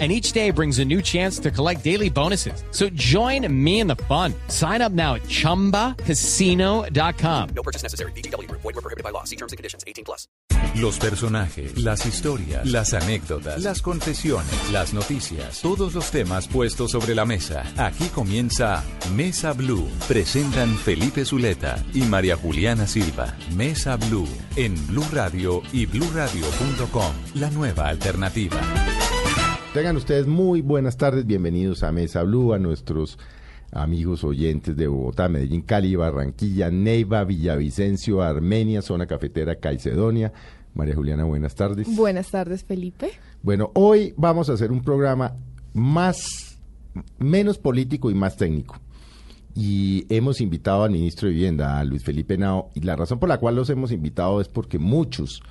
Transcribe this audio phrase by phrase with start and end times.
[0.00, 2.64] and each day brings a new chance to collect daily bonuses.
[2.72, 4.34] So join me in the fun.
[4.48, 7.48] Sign up now at ChumbaCasino.com.
[7.54, 8.10] No purchase necessary.
[8.12, 8.50] BGW.
[8.50, 9.22] Void were prohibited by law.
[9.22, 9.84] See terms and conditions.
[9.86, 10.26] 18 plus.
[10.76, 17.14] Los personajes, las historias, las anécdotas, las confesiones, las noticias, todos los temas puestos sobre
[17.14, 17.62] la mesa.
[17.76, 18.82] Aquí comienza
[19.14, 19.88] Mesa Blue.
[20.08, 23.36] Presentan Felipe Zuleta y María Juliana Silva.
[23.54, 27.12] Mesa Blue en Blue Radio y BlueRadio.com.
[27.34, 28.60] La nueva alternativa.
[29.74, 33.18] Tengan ustedes muy buenas tardes, bienvenidos a Mesa Blue, a nuestros
[33.72, 40.32] amigos oyentes de Bogotá, Medellín, Cali, Barranquilla, Neiva, Villavicencio, Armenia, Zona Cafetera, Caicedonia.
[40.74, 41.88] María Juliana, buenas tardes.
[41.96, 43.10] Buenas tardes, Felipe.
[43.42, 45.34] Bueno, hoy vamos a hacer un programa
[45.72, 46.60] más,
[47.18, 48.76] menos político y más técnico.
[49.56, 53.28] Y hemos invitado al ministro de Vivienda, a Luis Felipe Nao, y la razón por
[53.28, 55.42] la cual los hemos invitado es porque muchos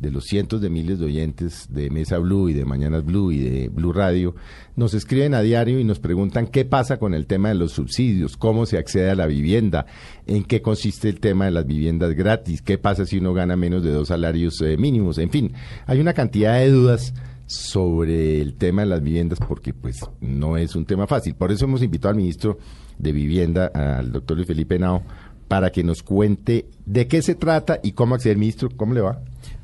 [0.00, 3.38] de los cientos de miles de oyentes de Mesa Blue y de Mañanas Blue y
[3.38, 4.34] de Blue Radio,
[4.74, 8.38] nos escriben a diario y nos preguntan qué pasa con el tema de los subsidios,
[8.38, 9.84] cómo se accede a la vivienda,
[10.26, 13.84] en qué consiste el tema de las viviendas gratis, qué pasa si uno gana menos
[13.84, 15.52] de dos salarios eh, mínimos, en fin,
[15.86, 17.12] hay una cantidad de dudas
[17.44, 21.34] sobre el tema de las viviendas porque pues no es un tema fácil.
[21.34, 22.58] Por eso hemos invitado al ministro
[22.96, 25.02] de Vivienda, al doctor Luis Felipe Nao,
[25.48, 28.38] para que nos cuente de qué se trata y cómo acceder.
[28.38, 29.20] Ministro, ¿cómo le va?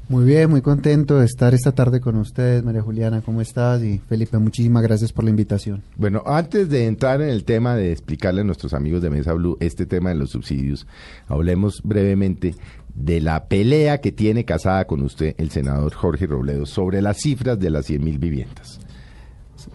[0.08, 3.82] Muy bien, muy contento de estar esta tarde con ustedes, María Juliana, ¿cómo estás?
[3.82, 5.82] Y Felipe, muchísimas gracias por la invitación.
[5.96, 9.56] Bueno, antes de entrar en el tema de explicarle a nuestros amigos de Mesa Blue
[9.58, 10.86] este tema de los subsidios,
[11.26, 12.54] hablemos brevemente
[12.94, 17.58] de la pelea que tiene casada con usted el senador Jorge Robledo sobre las cifras
[17.58, 18.78] de las 100 mil viviendas.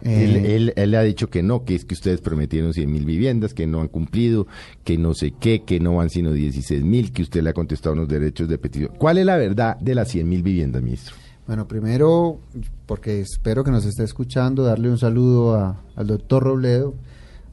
[0.04, 3.06] Eh, él, él, le ha dicho que no, que es que ustedes prometieron 100 mil
[3.06, 4.48] viviendas, que no han cumplido,
[4.84, 7.94] que no sé qué, que no van sino 16 mil, que usted le ha contestado
[7.94, 8.92] unos derechos de petición.
[8.98, 11.16] ¿Cuál es la verdad de las 100 mil viviendas, ministro?
[11.46, 12.40] Bueno, primero,
[12.86, 16.94] porque espero que nos esté escuchando, darle un saludo a, al doctor Robledo,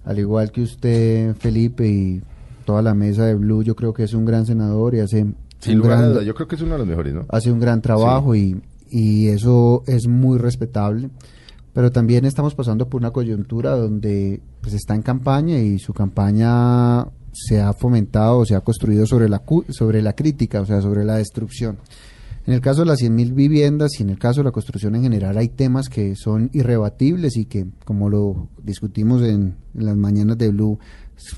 [0.04, 2.22] al igual que usted, Felipe, y
[2.64, 5.26] toda la mesa de Blue, yo creo que es un gran senador y hace...
[5.58, 7.26] Sin lugar a duda, yo creo que es uno de los mejores, ¿no?
[7.30, 8.56] Hace un gran trabajo sí.
[8.90, 11.10] y, y eso es muy respetable
[11.78, 17.06] pero también estamos pasando por una coyuntura donde pues, está en campaña y su campaña
[17.32, 21.04] se ha fomentado o se ha construido sobre la, sobre la crítica, o sea, sobre
[21.04, 21.78] la destrucción.
[22.48, 25.02] En el caso de las 100.000 viviendas y en el caso de la construcción en
[25.02, 30.36] general hay temas que son irrebatibles y que, como lo discutimos en, en las mañanas
[30.36, 30.80] de Blue,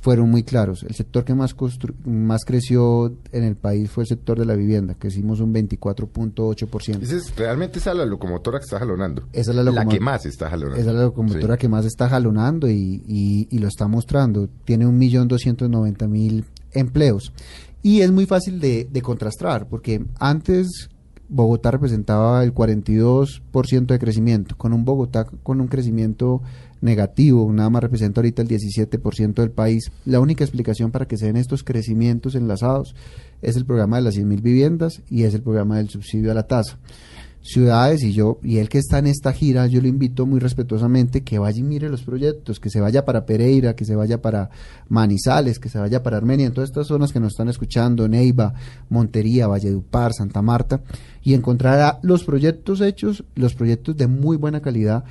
[0.01, 0.83] fueron muy claros.
[0.83, 1.57] El sector que más,
[2.05, 7.03] más creció en el país fue el sector de la vivienda, que hicimos un 24.8%.
[7.03, 9.25] Es, realmente esa es la locomotora que está jalonando.
[9.33, 10.81] Esa es la, la que más está jalonando.
[10.81, 11.61] Esa es la locomotora sí.
[11.61, 14.49] que más está jalonando y, y, y lo está mostrando.
[14.65, 17.33] Tiene un millón doscientos noventa mil empleos.
[17.83, 20.91] Y es muy fácil de, de contrastar, porque antes
[21.31, 26.43] Bogotá representaba el 42% de crecimiento, con un Bogotá con un crecimiento
[26.81, 29.93] negativo, nada más representa ahorita el 17% del país.
[30.05, 32.97] La única explicación para que se den estos crecimientos enlazados
[33.43, 36.49] es el programa de las 100.000 viviendas y es el programa del subsidio a la
[36.49, 36.79] tasa.
[37.43, 41.23] Ciudades y yo, y él que está en esta gira, yo le invito muy respetuosamente
[41.23, 44.51] que vaya y mire los proyectos, que se vaya para Pereira, que se vaya para
[44.89, 48.53] Manizales, que se vaya para Armenia, en todas estas zonas que nos están escuchando, Neiva,
[48.91, 50.83] Montería, Valledupar, Santa Marta,
[51.23, 55.05] y encontrará los proyectos hechos, los proyectos de muy buena calidad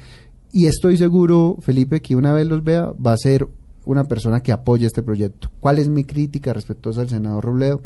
[0.51, 3.47] y estoy seguro, Felipe, que una vez los vea, va a ser
[3.85, 5.51] una persona que apoye este proyecto.
[5.59, 7.81] ¿Cuál es mi crítica respetuosa al senador Robledo?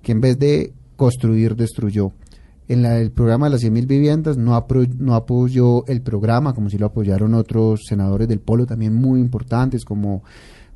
[0.00, 2.12] Que en vez de construir, destruyó.
[2.66, 4.66] En la, el programa de las 100.000 viviendas no,
[4.98, 9.84] no apoyó el programa, como si lo apoyaron otros senadores del Polo también muy importantes,
[9.84, 10.22] como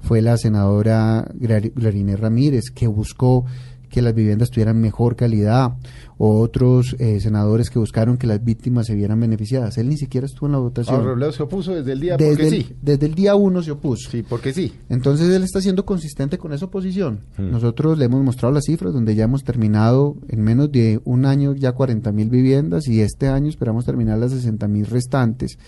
[0.01, 3.47] fue la senadora Glarinés Ramírez, que buscó
[3.89, 5.75] que las viviendas tuvieran mejor calidad,
[6.19, 9.79] o otros eh, senadores que buscaron que las víctimas se vieran beneficiadas.
[9.79, 11.01] Él ni siquiera estuvo en la votación.
[11.01, 12.77] Ah, Robledo se opuso desde el día desde porque el, sí.
[12.83, 14.11] Desde el día uno se opuso.
[14.11, 14.75] Sí, porque sí.
[14.89, 17.21] Entonces él está siendo consistente con esa oposición.
[17.37, 17.51] Hmm.
[17.53, 21.55] Nosotros le hemos mostrado las cifras donde ya hemos terminado en menos de un año
[21.55, 25.59] ya 40 mil viviendas y este año esperamos terminar las 60 mil restantes.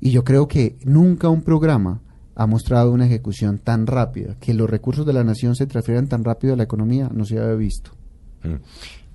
[0.00, 2.00] Y yo creo que nunca un programa
[2.38, 6.24] ha mostrado una ejecución tan rápida, que los recursos de la nación se transfieran tan
[6.24, 7.90] rápido a la economía, no se había visto.
[8.42, 8.54] Hmm.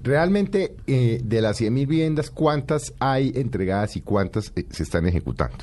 [0.01, 5.57] Realmente, eh, de las 100.000 viviendas, ¿cuántas hay entregadas y cuántas eh, se están ejecutando?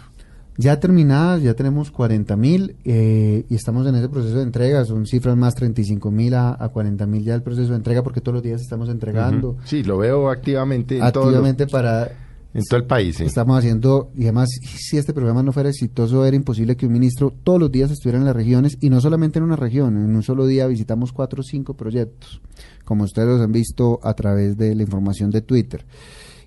[0.57, 4.85] Ya terminadas, ya tenemos 40 mil eh, y estamos en ese proceso de entrega.
[4.85, 8.21] Son cifras más 35 mil a, a 40 mil ya el proceso de entrega porque
[8.21, 9.57] todos los días estamos entregando.
[9.65, 12.11] Sí, lo veo activamente en, todos los- Activamente para
[12.53, 13.17] en todo el país.
[13.17, 13.25] sí.
[13.25, 17.33] Estamos haciendo, y además, si este programa no fuera exitoso, era imposible que un ministro
[17.45, 20.23] todos los días estuviera en las regiones, y no solamente en una región, en un
[20.23, 22.41] solo día visitamos cuatro o cinco proyectos,
[22.85, 25.85] como ustedes los han visto a través de la información de Twitter.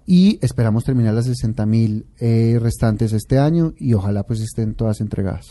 [0.06, 5.00] Y esperamos terminar las 60 mil eh, restantes este año, y ojalá pues estén todas
[5.00, 5.48] entregadas.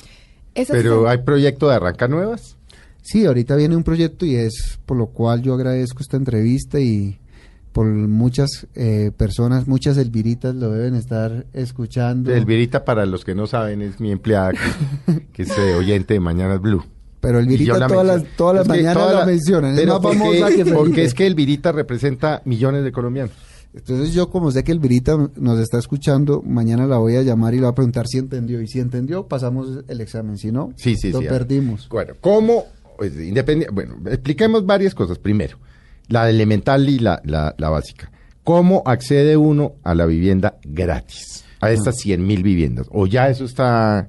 [0.69, 2.59] Pero hay proyecto de arranca nuevas.
[3.03, 7.19] Sí, ahorita viene un proyecto y es por lo cual yo agradezco esta entrevista y
[7.73, 12.33] por muchas eh, personas, muchas elviritas lo deben estar escuchando.
[12.33, 16.21] Elvirita, para los que no saben, es mi empleada que, que es eh, oyente de
[16.21, 16.85] Mañanas Blue.
[17.21, 20.19] Pero Elvirita la todas las, todas las mañanas toda la, la- mencionan, es más porque-
[20.19, 20.65] famosa que.
[20.67, 23.33] Porque es que Elvirita representa millones de colombianos.
[23.75, 27.57] Entonces yo como sé que Elvirita nos está escuchando, mañana la voy a llamar y
[27.57, 28.61] le voy a preguntar si entendió.
[28.61, 30.37] Y si entendió, pasamos el examen.
[30.37, 31.27] Si no, Sí, sí, lo sí.
[31.27, 31.89] perdimos.
[31.89, 32.65] Bueno, ¿cómo?
[32.99, 35.19] Pues, independiente, bueno, expliquemos varias cosas.
[35.19, 35.57] Primero,
[36.09, 38.11] la elemental y la, la, la básica.
[38.45, 41.45] ¿Cómo accede uno a la vivienda gratis?
[41.61, 42.89] A estas 100 mil viviendas.
[42.91, 44.09] O ya eso está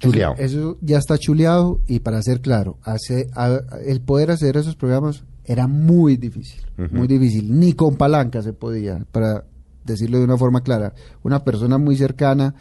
[0.00, 0.34] chuleado.
[0.34, 4.74] Eso, eso ya está chuleado y para ser claro, hace, a- el poder hacer esos
[4.76, 7.58] programas era muy difícil, muy difícil.
[7.58, 9.44] Ni con palanca se podía, para
[9.84, 10.92] decirlo de una forma clara.
[11.22, 12.54] Una persona muy cercana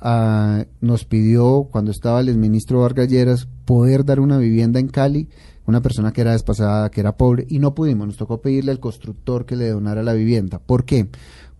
[0.00, 5.28] ah, nos pidió, cuando estaba el exministro Vargas Lleras, poder dar una vivienda en Cali,
[5.66, 8.06] una persona que era despasada, que era pobre, y no pudimos.
[8.06, 10.58] Nos tocó pedirle al constructor que le donara la vivienda.
[10.58, 11.08] ¿Por qué?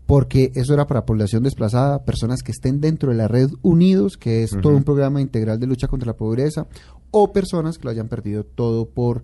[0.06, 4.42] Porque eso era para población desplazada, personas que estén dentro de la red Unidos, que
[4.42, 6.66] es todo un programa integral de lucha contra la pobreza,
[7.10, 9.22] o personas que lo hayan perdido todo por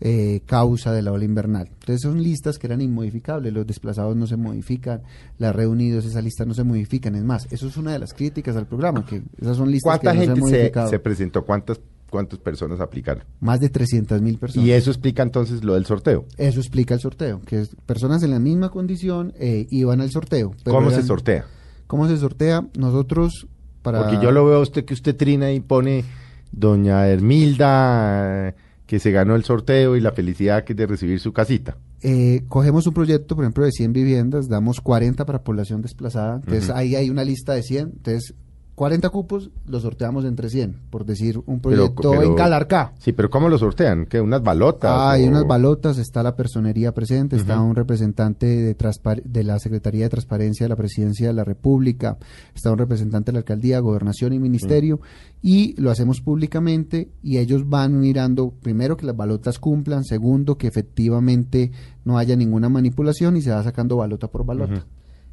[0.00, 1.68] eh, causa de la ola invernal.
[1.68, 5.02] Entonces son listas que eran inmodificables, los desplazados no se modifican,
[5.38, 7.14] las red Unidos, esas listas no se modifican.
[7.14, 10.12] Es más, eso es una de las críticas al programa, que esas son listas ¿Cuánta
[10.12, 10.90] que no se han se, modificado.
[10.90, 11.44] se presentó?
[11.44, 13.24] ¿Cuántas, ¿Cuántas personas aplicaron?
[13.40, 14.66] Más de 300 mil personas.
[14.66, 16.24] Y eso explica entonces lo del sorteo.
[16.38, 20.52] Eso explica el sorteo, que es- personas en la misma condición eh, iban al sorteo.
[20.64, 21.44] pero ¿Cómo se sortea?
[21.86, 22.66] ¿Cómo se sortea?
[22.78, 23.46] Nosotros,
[23.82, 23.98] para...
[24.00, 26.04] Porque yo lo veo a usted que usted trina y pone
[26.52, 28.54] doña Hermilda,
[28.86, 31.76] que se ganó el sorteo y la felicidad que es de recibir su casita.
[32.02, 36.70] eh, cogemos un proyecto, por ejemplo, de 100 viviendas, damos 40 para población desplazada, entonces
[36.70, 38.34] ahí hay una lista de 100, entonces
[38.76, 42.92] 40 cupos los sorteamos entre 100, por decir un Pero- proyecto pero- en Calarcá.
[42.98, 44.04] Sí, pero ¿cómo lo sortean?
[44.04, 44.20] ¿Qué?
[44.20, 44.90] ¿Unas balotas?
[44.92, 50.10] Ah, hay unas balotas, está la personería presente, está un representante de, la Secretaría de
[50.10, 52.18] Transparencia de la Presidencia de la República,
[52.54, 55.00] está un representante de la Alcaldía, Gobernación y Ministerio,
[55.40, 60.66] y lo hacemos públicamente y ellos van mirando, primero, que las balotas cumplan, segundo, que
[60.66, 61.72] efectivamente
[62.04, 64.84] no haya ninguna manipulación y se va sacando balota por balota.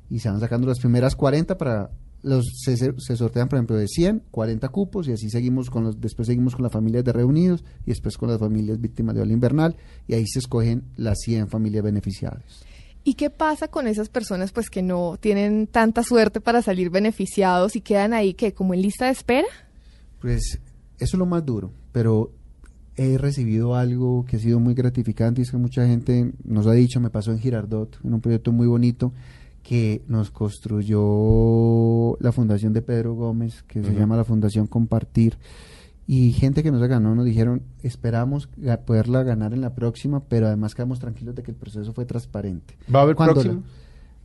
[0.09, 1.89] Y se van sacando las primeras 40 para...
[2.23, 5.99] Los, se, se- sortean, por ejemplo, de 100, 40 cupos y así seguimos con los,
[5.99, 9.33] después seguimos con las familias de reunidos y después con las familias víctimas de ola
[9.33, 9.75] invernal
[10.07, 12.63] y ahí se escogen las 100 familias beneficiarias.
[13.03, 17.75] ¿Y qué pasa con esas personas pues que no tienen tanta suerte para salir beneficiados
[17.75, 19.47] y quedan ahí que como en lista de espera?
[20.21, 20.59] Pues
[20.99, 22.31] eso es lo más duro, pero
[22.95, 26.71] he recibido algo que ha sido muy gratificante y es que mucha gente nos ha
[26.73, 29.11] dicho, me pasó en Girardot, en un proyecto muy bonito
[29.63, 35.37] que nos construyó la fundación de Pedro Gómez, que se llama la Fundación Compartir,
[36.05, 38.49] y gente que nos ganó nos dijeron, esperamos
[38.85, 42.75] poderla ganar en la próxima, pero además quedamos tranquilos de que el proceso fue transparente.
[42.93, 43.23] ¿Va a haber la-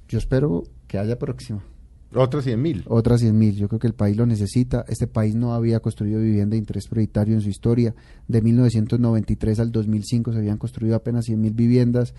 [0.08, 1.62] yo espero que haya próxima.
[2.14, 2.84] Otras 100 mil.
[2.88, 3.54] Otras 100 mil.
[3.54, 4.82] Yo creo que el país lo necesita.
[4.88, 7.94] Este país no había construido vivienda de interés prioritario en su historia.
[8.26, 12.14] De 1993 al 2005 se habían construido apenas 100 mil viviendas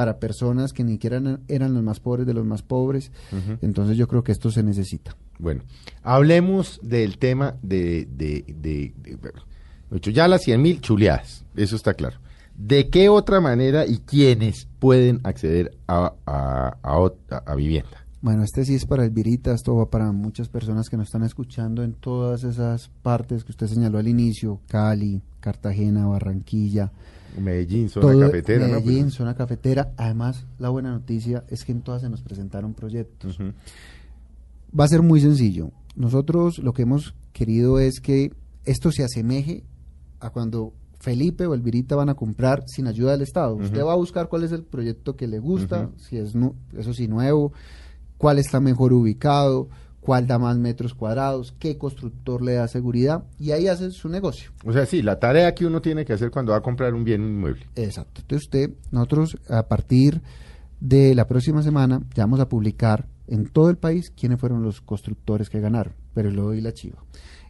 [0.00, 3.12] para personas que ni siquiera eran, eran los más pobres de los más pobres.
[3.60, 5.14] Entonces yo creo que esto se necesita.
[5.38, 5.60] Bueno,
[6.02, 8.08] hablemos del tema de...
[8.16, 8.94] de, de-
[9.90, 12.16] de- ya las 100 mil chuleadas, eso está claro.
[12.56, 18.06] ¿De qué otra manera y quiénes pueden acceder a, a, a ot- a- a vivienda?
[18.22, 21.82] Bueno, este sí es para Elvirita, esto va para muchas personas que nos están escuchando
[21.82, 26.90] en todas esas partes que usted señaló al inicio, Cali, Cartagena, Barranquilla,
[27.38, 28.74] Medellín, zona todo cafetera, ¿no?
[28.74, 29.92] Medellín, zona cafetera.
[29.96, 33.38] Además, la buena noticia es que en todas se nos presentaron proyectos.
[34.78, 35.70] Va a ser muy sencillo.
[35.96, 38.32] Nosotros lo que hemos querido es que
[38.64, 39.64] esto se asemeje
[40.20, 43.54] a cuando Felipe o Elvirita van a comprar sin ayuda del Estado.
[43.56, 43.86] Usted Ujú.
[43.86, 47.08] va a buscar cuál es el proyecto que le gusta, si es nu- eso sí
[47.08, 47.52] nuevo,
[48.18, 49.68] cuál está mejor ubicado,
[50.00, 54.50] cuál da más metros cuadrados, qué constructor le da seguridad y ahí hace su negocio.
[54.64, 57.04] O sea, sí, la tarea que uno tiene que hacer cuando va a comprar un
[57.04, 57.66] bien inmueble.
[57.76, 58.22] Exacto.
[58.22, 60.22] Entonces usted, nosotros a partir
[60.80, 64.80] de la próxima semana ya vamos a publicar en todo el país quiénes fueron los
[64.80, 65.92] constructores que ganaron.
[66.14, 66.98] pero le doy la chiva.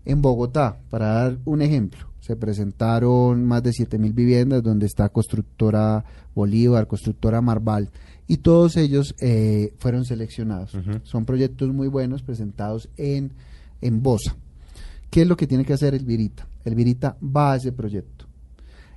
[0.04, 6.04] En Bogotá, para dar un ejemplo, se presentaron más de 7.000 viviendas donde está constructora
[6.34, 7.90] Bolívar, constructora Marval,
[8.30, 10.78] y todos ellos eh, fueron seleccionados.
[11.02, 13.32] Son proyectos muy buenos presentados en,
[13.80, 14.36] en Bosa.
[15.10, 16.46] ¿Qué es lo que tiene que hacer el Virita?
[16.64, 18.26] El Virita va a ese proyecto.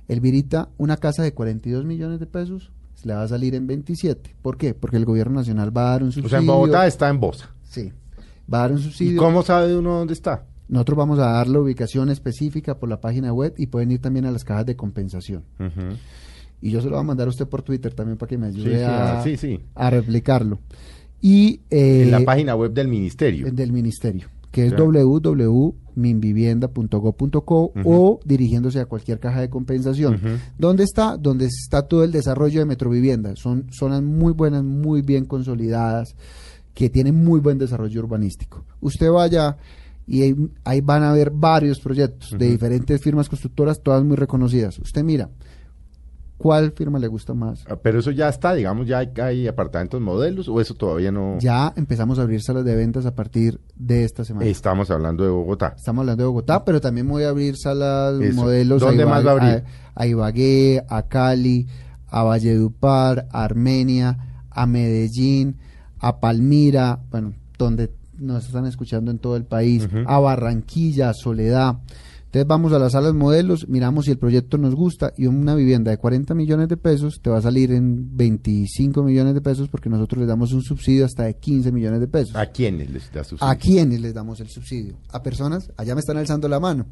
[0.06, 2.70] El Virita, una casa de 42 millones de pesos,
[3.02, 4.36] le va a salir en 27.
[4.40, 4.72] ¿Por qué?
[4.72, 6.26] Porque el gobierno nacional va a dar un subsidio.
[6.26, 7.52] O sea, en Bogotá está en Bosa.
[7.64, 7.92] Sí,
[8.52, 9.20] va a dar un ¿Y subsidio.
[9.20, 10.46] cómo sabe uno dónde está?
[10.68, 14.26] Nosotros vamos a dar la ubicación específica por la página web y pueden ir también
[14.26, 15.42] a las cajas de compensación.
[16.60, 18.46] Y yo se lo voy a mandar a usted por Twitter también para que me
[18.46, 19.60] ayude Sí, sí, a, sí, sí.
[19.74, 20.58] a replicarlo.
[21.20, 23.50] Y eh, En la página web del ministerio.
[23.52, 24.78] del ministerio, que es Ya.
[24.78, 30.20] www.minvivienda.go.co o dirigiéndose a cualquier caja de compensación.
[30.58, 31.16] ¿Dónde está?
[31.16, 33.34] Donde está todo el desarrollo de Metrovivienda.
[33.36, 36.14] Son zonas muy buenas, muy bien consolidadas,
[36.74, 38.64] que tienen muy buen desarrollo urbanístico.
[38.80, 39.56] Usted vaya
[40.06, 40.34] y ahí,
[40.64, 44.78] ahí van a ver varios proyectos de diferentes firmas constructoras, todas muy reconocidas.
[44.78, 45.30] Usted mira,
[46.38, 47.64] ¿cuál firma le gusta más?
[47.68, 51.38] Ah, Pero eso ya está, digamos, ya hay, hay apartamentos modelos o eso todavía no.
[51.38, 54.46] Ya empezamos a abrir salas de ventas a partir de esta semana.
[54.46, 55.74] Estamos hablando de Bogotá.
[55.76, 58.34] Estamos hablando de Bogotá, pero también voy a abrir salas, Eso.
[58.40, 58.80] modelos.
[58.80, 59.64] ¿Dónde más va a abrir?
[59.94, 61.66] A, a Ibagué, a Cali,
[62.08, 65.56] a Valledupar, a Armenia, a Medellín,
[65.98, 71.76] a Palmira, bueno, donde nos están escuchando en todo el país, a Barranquilla, a Soledad.
[72.34, 75.92] Entonces vamos a las salas modelos, miramos si el proyecto nos gusta y una vivienda
[75.92, 79.88] de 40 millones de pesos te va a salir en 25 millones de pesos porque
[79.88, 82.34] nosotros les damos un subsidio hasta de 15 millones de pesos.
[82.34, 83.48] ¿A quiénes les da subsidio?
[83.48, 84.96] ¿A quiénes les damos el subsidio?
[85.12, 86.86] A personas, allá me están alzando la mano.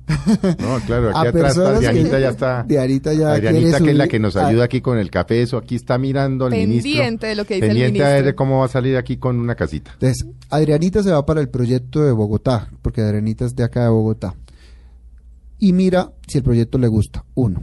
[0.60, 2.62] No, claro, aquí A atrás está que- ya está.
[2.62, 5.74] Dianita ya Dianita, que es la que nos ayuda aquí con el café, eso aquí
[5.74, 6.88] está mirando al ministro.
[6.88, 8.36] Pendiente de lo que dice el Pendiente a ver ministro.
[8.36, 9.90] cómo va a salir aquí con una casita.
[9.94, 13.88] Entonces, Adrianita se va para el proyecto de Bogotá, porque Adrianita es de acá de
[13.88, 14.36] Bogotá.
[15.62, 17.24] Y mira si el proyecto le gusta.
[17.34, 17.62] Uno.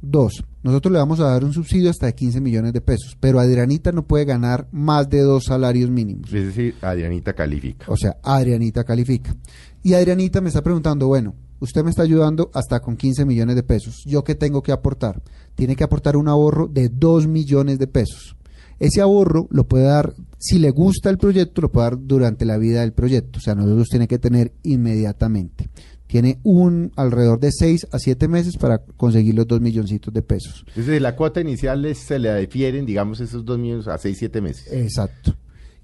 [0.00, 0.44] Dos.
[0.62, 3.90] Nosotros le vamos a dar un subsidio hasta de 15 millones de pesos, pero Adrianita
[3.90, 6.32] no puede ganar más de dos salarios mínimos.
[6.32, 7.86] Es decir, Adrianita califica.
[7.88, 9.34] O sea, Adrianita califica.
[9.82, 13.64] Y Adrianita me está preguntando, bueno, usted me está ayudando hasta con 15 millones de
[13.64, 14.04] pesos.
[14.06, 15.20] ¿Yo qué tengo que aportar?
[15.56, 18.36] Tiene que aportar un ahorro de 2 millones de pesos.
[18.78, 22.56] Ese ahorro lo puede dar, si le gusta el proyecto, lo puede dar durante la
[22.56, 23.38] vida del proyecto.
[23.38, 25.70] O sea, no los tiene que tener inmediatamente.
[26.12, 30.62] Tiene un alrededor de 6 a 7 meses para conseguir los 2 milloncitos de pesos.
[30.76, 34.18] Es decir, la cuota inicial es- se le difieren, digamos, esos dos millones a seis,
[34.18, 34.70] siete meses.
[34.70, 35.34] Exacto.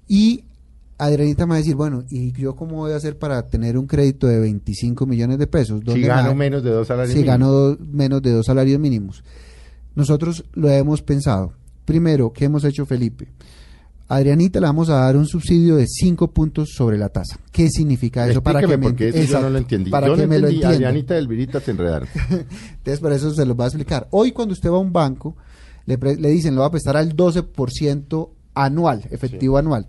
[0.07, 0.43] Y
[0.99, 3.87] Adrianita me va a decir, bueno, ¿y yo cómo voy a hacer para tener un
[3.87, 5.79] crédito de 25 millones de pesos?
[5.79, 7.39] si ¿Dónde me gano menos de dos salarios si mínimos.
[7.39, 9.23] gano menos de dos salarios mínimos.
[9.95, 11.53] Nosotros lo hemos pensado.
[11.85, 13.29] Primero, ¿qué hemos hecho, Felipe?
[14.09, 17.39] Adrianita le vamos a dar un subsidio de 5 puntos sobre la tasa.
[17.51, 18.41] ¿Qué significa eso?
[18.41, 19.91] para que me, porque eso yo no lo entendí.
[19.91, 20.69] Para yo que no me lo entienda.
[20.69, 22.09] Adrianita del Virita se enredaron.
[22.77, 24.07] Entonces, por eso se los va a explicar.
[24.09, 25.37] Hoy, cuando usted va a un banco,
[25.85, 29.87] le, le dicen, lo va a prestar al 12% anual, efectivo anual.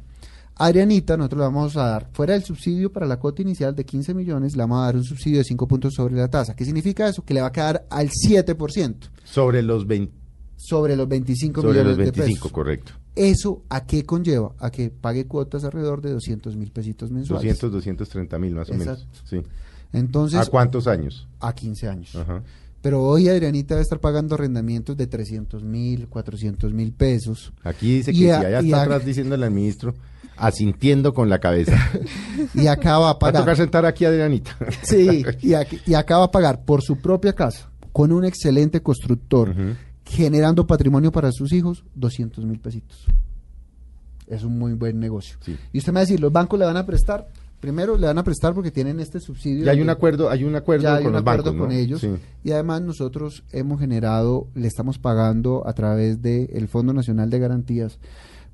[0.56, 4.12] Adrianita, nosotros le vamos a dar, fuera del subsidio para la cuota inicial de 15
[4.12, 6.54] millones, le vamos a dar un subsidio de 5 puntos sobre la tasa.
[6.54, 7.24] ¿Qué significa eso?
[7.24, 10.12] Que le va a quedar al 7% Sobre los 20,
[10.56, 12.52] sobre los 25 sobre millones los de 25, pesos.
[12.52, 12.92] correcto.
[13.16, 14.52] ¿Eso a qué conlleva?
[14.58, 17.42] A que pague cuotas alrededor de 200 mil pesitos mensuales.
[17.58, 19.00] 200, 230 mil más o menos.
[19.00, 19.18] Exacto.
[19.28, 19.42] Sí.
[19.92, 21.26] Entonces, ¿A cuántos años?
[21.40, 22.14] a 15 años.
[22.16, 22.42] Ajá.
[22.82, 27.52] Pero hoy Adrianita debe estar pagando arrendamientos de 300 mil, 400 mil pesos.
[27.62, 29.94] Aquí dice que si a- allá está a- atrás diciéndole al ministro,
[30.36, 31.76] asintiendo con la cabeza.
[32.54, 33.56] Y acá va a Va a tocar pagar.
[33.56, 34.56] sentar aquí a Adrianita.
[34.82, 38.80] sí, y, aquí- y acá va a pagar por su propia casa, con un excelente
[38.82, 39.74] constructor, Ujú.
[40.10, 43.06] Generando patrimonio para sus hijos, 200 mil pesitos.
[44.26, 45.36] Es un muy buen negocio.
[45.40, 45.56] Sí.
[45.72, 47.28] Y usted me va a decir, ¿los bancos le van a prestar?
[47.60, 49.70] Primero le van a prestar porque tienen este subsidio.
[49.70, 51.74] Hay un acuerdo, hay un acuerdo ya hay con un los acuerdo bancos, con ¿no?
[51.74, 52.10] ellos Sí.
[52.42, 57.98] y además nosotros hemos generado, le estamos pagando a través del Fondo Nacional de Garantías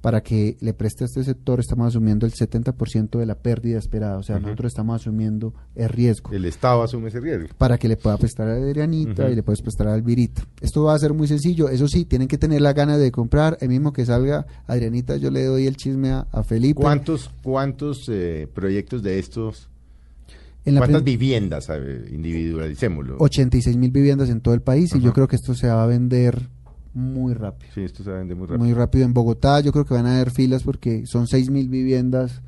[0.00, 4.19] para que le preste a este sector, estamos asumiendo el 70% de la pérdida esperada,
[4.19, 7.49] o sea, nosotros estamos asumiendo el riesgo El Estado asume ese riesgo.
[7.59, 10.43] para que le pueda prestar a Adrianita y le puedes prestar a Alvirita.
[10.61, 13.59] Esto va a ser muy sencillo, eso sí, tienen que tener la gana de comprar,
[13.61, 16.81] el mismo que salga Adrianita, yo le doy el chisme a, a Felipe.
[16.81, 19.69] ¿Cuántos, cuántos eh, proyectos de estos,
[20.65, 21.69] En la cuántas viviendas,
[22.11, 23.17] individualicémoslo?
[23.19, 25.87] 86 mil viviendas en todo el país y yo creo que esto se va a
[25.87, 26.49] vender
[26.97, 27.71] muy rápido.
[27.75, 28.65] Sí, esto se vende muy rápido.
[28.65, 29.61] muy rápido en Bogotá.
[29.61, 32.41] Yo creo que van a haber filas porque son 6 mil viviendas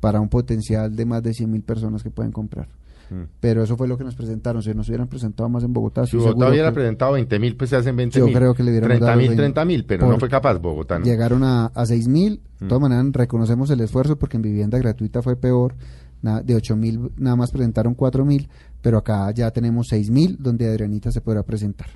[0.00, 2.68] para un potencial de más de 100 mil personas que pueden comprar.
[3.10, 3.22] Mm.
[3.40, 4.62] Pero eso fue lo que nos presentaron.
[4.62, 7.70] Si nos hubieran presentado más en Bogotá, Si Bogotá hubiera que presentado 20 mil, pues
[7.70, 8.34] se hacen 20 Yo mil.
[8.34, 9.42] creo que le hubiéramos 30 dado mil, veinte.
[9.42, 11.04] 30 mil, pero no fue capaz Bogotá, ¿no?
[11.04, 12.40] llegaron a, a 6 mil.
[12.58, 12.68] De Mm.
[12.68, 15.74] todas maneras, reconocemos el esfuerzo porque en vivienda gratuita fue peor.
[16.22, 18.48] Na- De 8 mil nada más presentaron 4 mil,
[18.80, 21.88] pero acá ya tenemos 6 mil donde Adrianita se podrá presentar.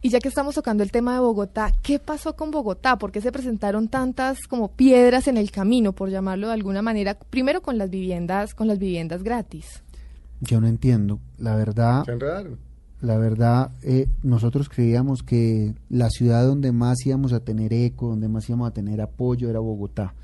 [0.00, 2.98] Y ya que estamos tocando el tema de Bogotá, ¿qué pasó con Bogotá?
[2.98, 7.18] ¿Por qué se presentaron tantas como piedras en el camino, por llamarlo de alguna manera?
[7.18, 9.82] Primero con las viviendas, con las viviendas gratis.
[10.40, 11.18] Yo no entiendo.
[11.36, 12.58] La verdad, Se enredaron.
[13.00, 18.28] la verdad, eh, nosotros creíamos que la ciudad donde más íbamos a tener eco, donde
[18.28, 20.14] más íbamos a tener apoyo era Bogotá.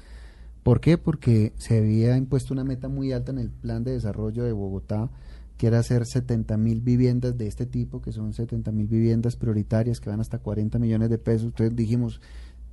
[0.62, 0.98] ¿Por qué?
[0.98, 5.10] Porque se había impuesto una meta muy alta en el plan de desarrollo de Bogotá,
[5.56, 10.00] que era hacer 70 mil viviendas de este tipo, que son 70 mil viviendas prioritarias
[10.00, 11.46] que van hasta 40 millones de pesos.
[11.46, 12.20] Entonces dijimos,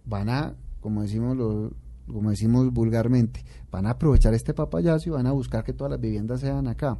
[0.05, 1.71] van a, como decimos lo-
[2.07, 6.01] como decimos vulgarmente, van a aprovechar este papayazo y van a buscar que todas las
[6.01, 6.97] viviendas sean acá.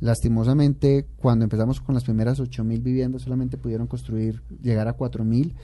[0.00, 5.24] Lastimosamente, cuando empezamos con las primeras 8 mil viviendas, solamente pudieron construir, llegar a 4
[5.24, 5.54] mil,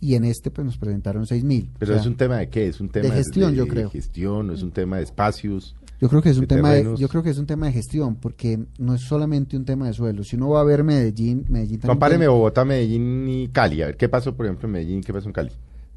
[0.00, 1.70] y en este pues nos presentaron 6 mil.
[1.78, 2.66] Pero es un tema de qué?
[2.66, 3.90] Es un tema gestión, yo de creo.
[3.90, 5.76] gestión, es un tema de espacios.
[6.00, 8.16] Yo creo que es un tema de, yo creo que es un tema de gestión,
[8.16, 10.22] porque no es solamente un tema de suelo.
[10.24, 13.80] Si uno va a ver Medellín, Medellín también Compáreme tiene- Bogotá, Medellín y Cali.
[13.82, 15.02] A ver, ¿qué pasó, por ejemplo, en Medellín?
[15.02, 15.50] ¿Qué pasó en Cali?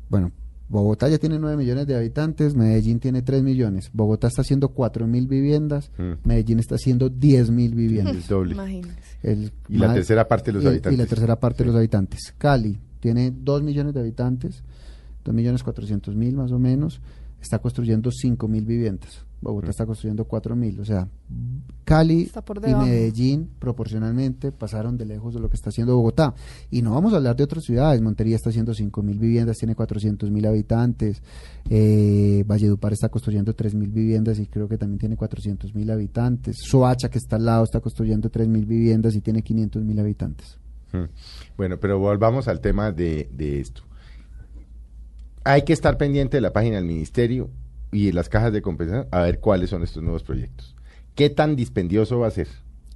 [0.09, 0.31] Bueno,
[0.69, 3.89] Bogotá ya tiene 9 millones de habitantes, Medellín tiene 3 millones.
[3.91, 6.11] Bogotá está haciendo 4 mil viviendas, Mm.
[6.27, 8.15] Medellín está haciendo 10 mil viviendas.
[8.15, 8.55] El doble.
[9.23, 10.93] El Y la tercera parte de los y- habitantes.
[10.93, 12.33] Y la tercera parte de los habitantes.
[12.37, 14.63] Cali tiene 2 millones de habitantes,
[15.25, 17.01] 2 millones 400 mil más o menos,
[17.41, 19.25] está construyendo 5 mil viviendas.
[19.41, 19.69] Bogotá Mm.
[19.69, 20.79] está construyendo 4 mil.
[20.79, 21.07] O sea,
[21.85, 22.75] Cali y.
[22.75, 26.33] Medellín proporcionalmente pasaron de lejos de lo que está haciendo Bogotá.
[26.69, 28.01] Y no vamos a hablar de otras ciudades.
[28.01, 31.21] Montería está haciendo 5 mil viviendas, tiene 400 mil habitantes.
[31.69, 36.57] Eh, Valledupar está construyendo 3 mil viviendas y creo que también tiene 400 mil habitantes.
[36.61, 40.57] Soacha, que está al lado, está construyendo 3 mil viviendas y tiene 500 mil habitantes.
[40.91, 41.05] Mm.
[41.57, 43.83] Bueno, pero volvamos al tema de, de esto.
[45.43, 47.49] Hay que estar pendiente de la página del ministerio
[47.91, 50.75] y las cajas de compensación a ver cuáles son estos nuevos proyectos.
[51.15, 52.47] ¿Qué tan dispendioso va a ser?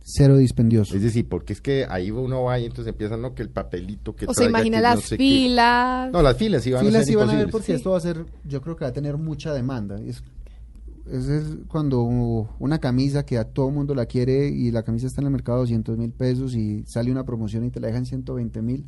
[0.05, 0.95] Cero dispendioso.
[0.95, 4.15] Es decir, porque es que ahí uno va y entonces empiezan, no, que el papelito
[4.15, 5.23] que O se imagina que no las sé qué.
[5.23, 6.11] filas.
[6.11, 7.71] No, las filas iban Filas a ser sí van a ver porque Sí.
[7.73, 9.97] esto va a ser, yo creo que va a tener mucha demanda.
[10.01, 10.21] Es,
[11.09, 12.01] es, es cuando
[12.59, 15.59] una camisa que a todo mundo la quiere y la camisa está en el mercado
[15.59, 18.85] a 200 mil pesos y sale una promoción y te la dejan 120 mil,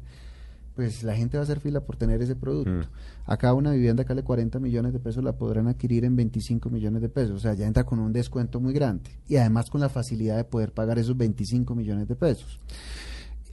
[0.75, 2.71] pues la gente va a hacer fila por tener ese producto.
[2.71, 3.31] Mm.
[3.31, 7.01] Acá una vivienda que vale 40 millones de pesos la podrán adquirir en 25 millones
[7.01, 7.38] de pesos.
[7.38, 9.11] O sea, ya entra con un descuento muy grande.
[9.27, 12.59] Y además con la facilidad de poder pagar esos 25 millones de pesos.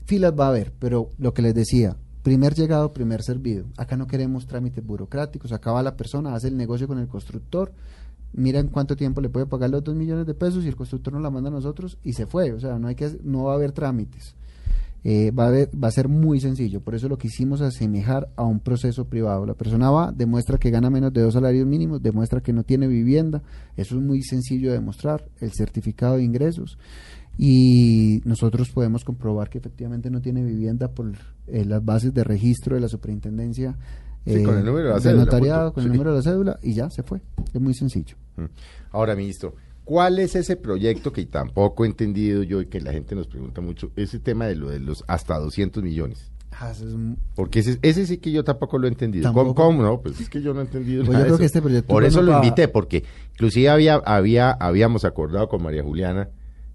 [0.05, 3.65] Filas va a haber, pero lo que les decía, primer llegado, primer servido.
[3.77, 5.53] Acá no queremos trámites burocráticos.
[5.53, 7.71] Acá va la persona, hace el negocio con el constructor,
[8.33, 11.13] mira en cuánto tiempo le puede pagar los 2 millones de pesos y el constructor
[11.13, 12.51] nos la manda a nosotros y se fue.
[12.51, 14.35] O sea, no, hay que, no va a haber trámites.
[15.05, 16.79] Eh, va, a haber- va a ser muy sencillo.
[16.79, 19.45] Por eso lo quisimos asemejar a un proceso privado.
[19.45, 22.87] La persona va, demuestra que gana menos de dos salarios mínimos, demuestra que no tiene
[22.87, 23.41] vivienda.
[23.75, 25.25] Eso es muy sencillo de demostrar.
[25.41, 26.77] El certificado de ingresos.
[27.37, 31.11] Y nosotros podemos comprobar que efectivamente no tiene vivienda por
[31.47, 33.75] eh, las bases de registro de la superintendencia.
[34.25, 35.87] Sí, con el número de la cédula, notariado, con Sí.
[35.87, 37.21] el número de la cédula y ya se fue.
[37.53, 38.15] Es muy sencillo.
[38.91, 43.15] Ahora, ministro, ¿cuál es ese proyecto que tampoco he entendido yo y que la gente
[43.15, 43.91] nos pregunta mucho?
[43.95, 46.31] Ese tema de lo de los hasta 200 millones.
[46.51, 46.71] Ah,
[47.35, 49.23] Porque ese, ese sí que yo tampoco lo he entendido.
[49.23, 49.55] Tampoco.
[49.55, 50.01] ¿Cómo, cómo no?
[50.01, 51.39] Pues es que yo no he entendido Pues nada yo de creo eso.
[51.39, 55.63] que este proyecto Por es eso lo invité, porque inclusive había, había, habíamos acordado con
[55.63, 56.29] María Juliana,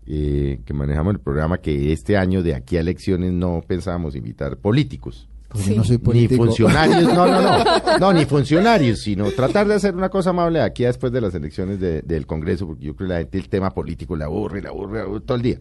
[0.07, 4.57] eh, que manejamos el programa, que este año de aquí a elecciones no pensábamos invitar
[4.57, 5.29] políticos.
[5.49, 5.75] Porque Sí.
[5.77, 6.45] no soy Ni político.
[6.45, 7.65] funcionarios, no, no, no,
[8.01, 11.81] no, ni funcionarios, sino tratar de hacer una cosa amable aquí después de las elecciones
[11.81, 14.69] de- del Congreso, porque yo creo que la gente el tema político la aburre, la
[14.69, 15.59] aburre, la aburre todo el día.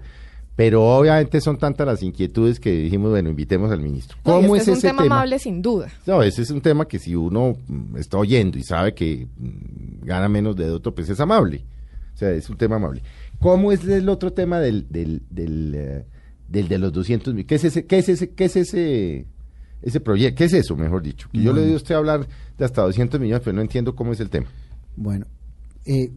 [0.57, 4.17] Pero obviamente son tantas las inquietudes que dijimos, bueno, invitemos al ministro.
[4.25, 5.87] No, y ¿Cómo este es es un ese tema, amable sin duda.
[6.07, 7.55] No, ese es un tema que si uno
[7.95, 11.63] está oyendo y sabe que mm, gana menos de otro, pues es amable.
[12.15, 13.03] O sea, es un tema amable.
[13.39, 16.05] ¿Cómo es el otro tema del, del, del, eh,
[16.49, 17.45] del de los 200 mil?
[17.45, 19.27] ¿Qué es ese, qué es ese, qué es ese,
[19.81, 20.37] ese proyecto?
[20.37, 21.29] ¿Qué es eso, mejor dicho?
[21.31, 21.65] Que yo le Bueno.
[21.65, 24.29] doy a usted a hablar de hasta 200 millones, pero no entiendo cómo es el
[24.29, 24.47] tema.
[24.95, 25.25] Bueno,
[25.85, 26.11] eh,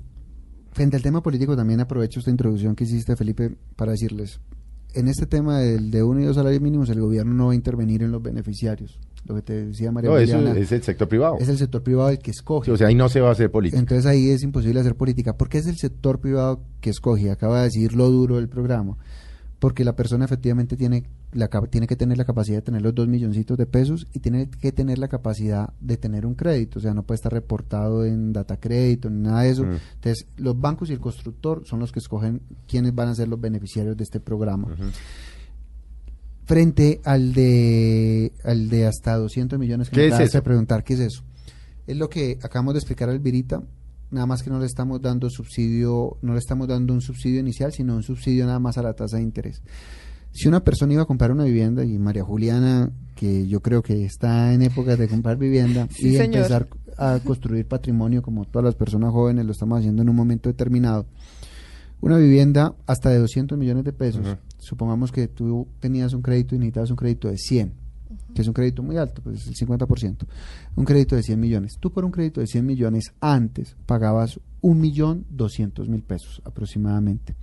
[0.73, 4.41] frente al tema político también aprovecho esta introducción que hiciste, Felipe, para decirles,
[4.95, 7.55] en este tema del de uno y dos salarios mínimos, el gobierno no va a
[7.55, 8.99] intervenir en los beneficiarios.
[9.27, 11.37] Lo que te decía María No, eso Juliana, es el sector privado.
[11.39, 12.73] es el sector privado el que escoge.
[12.73, 13.79] O sea, ahí no se va a hacer política.
[13.79, 15.37] Entonces ahí es imposible hacer política.
[15.37, 17.31] ¿Por qué es el sector privado que escoge?
[17.31, 18.97] Acaba de decir lo duro del programa.
[19.61, 23.07] Porque la persona efectivamente tiene, la, tiene que tener la capacidad de tener los dos
[23.07, 26.79] milloncitos de pesos y tiene que tener la capacidad de tener un crédito.
[26.79, 29.65] O sea, no puede estar reportado en data crédito ni nada de eso.
[29.65, 29.77] Mm.
[29.97, 33.39] Entonces, los bancos y el constructor son los que escogen quiénes van a ser los
[33.39, 34.69] beneficiarios de este programa.
[36.47, 41.01] Frente al de, al de hasta 200 millones que ¿Qué me es preguntar, ¿qué es
[41.01, 41.23] eso?
[41.87, 43.63] Es lo que acabamos de explicar al Virita,
[44.11, 47.73] nada más que no le estamos dando subsidio, no le estamos dando un subsidio inicial,
[47.73, 49.63] sino un subsidio nada más a la tasa de interés.
[50.33, 54.05] Si una persona iba a comprar una vivienda, y María Juliana, que yo creo que
[54.05, 56.37] está en época de comprar vivienda Sí, y señor.
[56.37, 60.49] empezar a construir patrimonio como todas las personas jóvenes lo estamos haciendo en un momento
[60.49, 61.07] determinado,
[62.01, 64.25] una vivienda hasta de 200 millones de pesos,
[64.59, 67.73] supongamos que tú tenías un crédito y necesitabas un crédito de 100,
[68.35, 70.27] que es un crédito muy alto, pues es el 50%,
[70.77, 71.77] un crédito de 100 millones.
[71.81, 77.35] Tú por un crédito de 100 millones antes pagabas un millón doscientos mil pesos aproximadamente.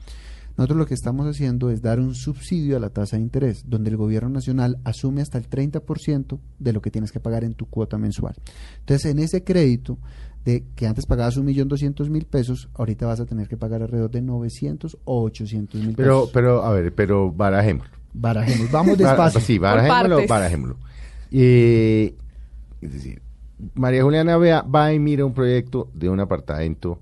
[0.58, 3.92] Nosotros lo que estamos haciendo es dar un subsidio a la tasa de interés, donde
[3.92, 7.68] el gobierno nacional asume hasta el 30% de lo que tienes que pagar en tu
[7.68, 8.34] cuota mensual.
[8.80, 10.00] Entonces, en ese crédito
[10.46, 13.84] de que antes pagabas un millón doscientos mil pesos, ahorita vas a tener que pagar
[13.84, 16.32] alrededor de 900 o 800 mil Pero, pesos.
[16.34, 17.97] pero, a ver, pero barajémoslo.
[18.20, 19.40] Barajemos, vamos despacio.
[19.40, 20.78] Sí, barajémoslo, barajémoslo.
[21.32, 22.16] Eh,
[22.82, 23.22] es decir,
[23.76, 27.00] María Juliana vea, va y mira un proyecto de un apartamento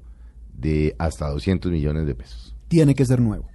[0.54, 2.56] de hasta 200 millones de pesos.
[2.68, 3.48] Tiene que ser nuevo.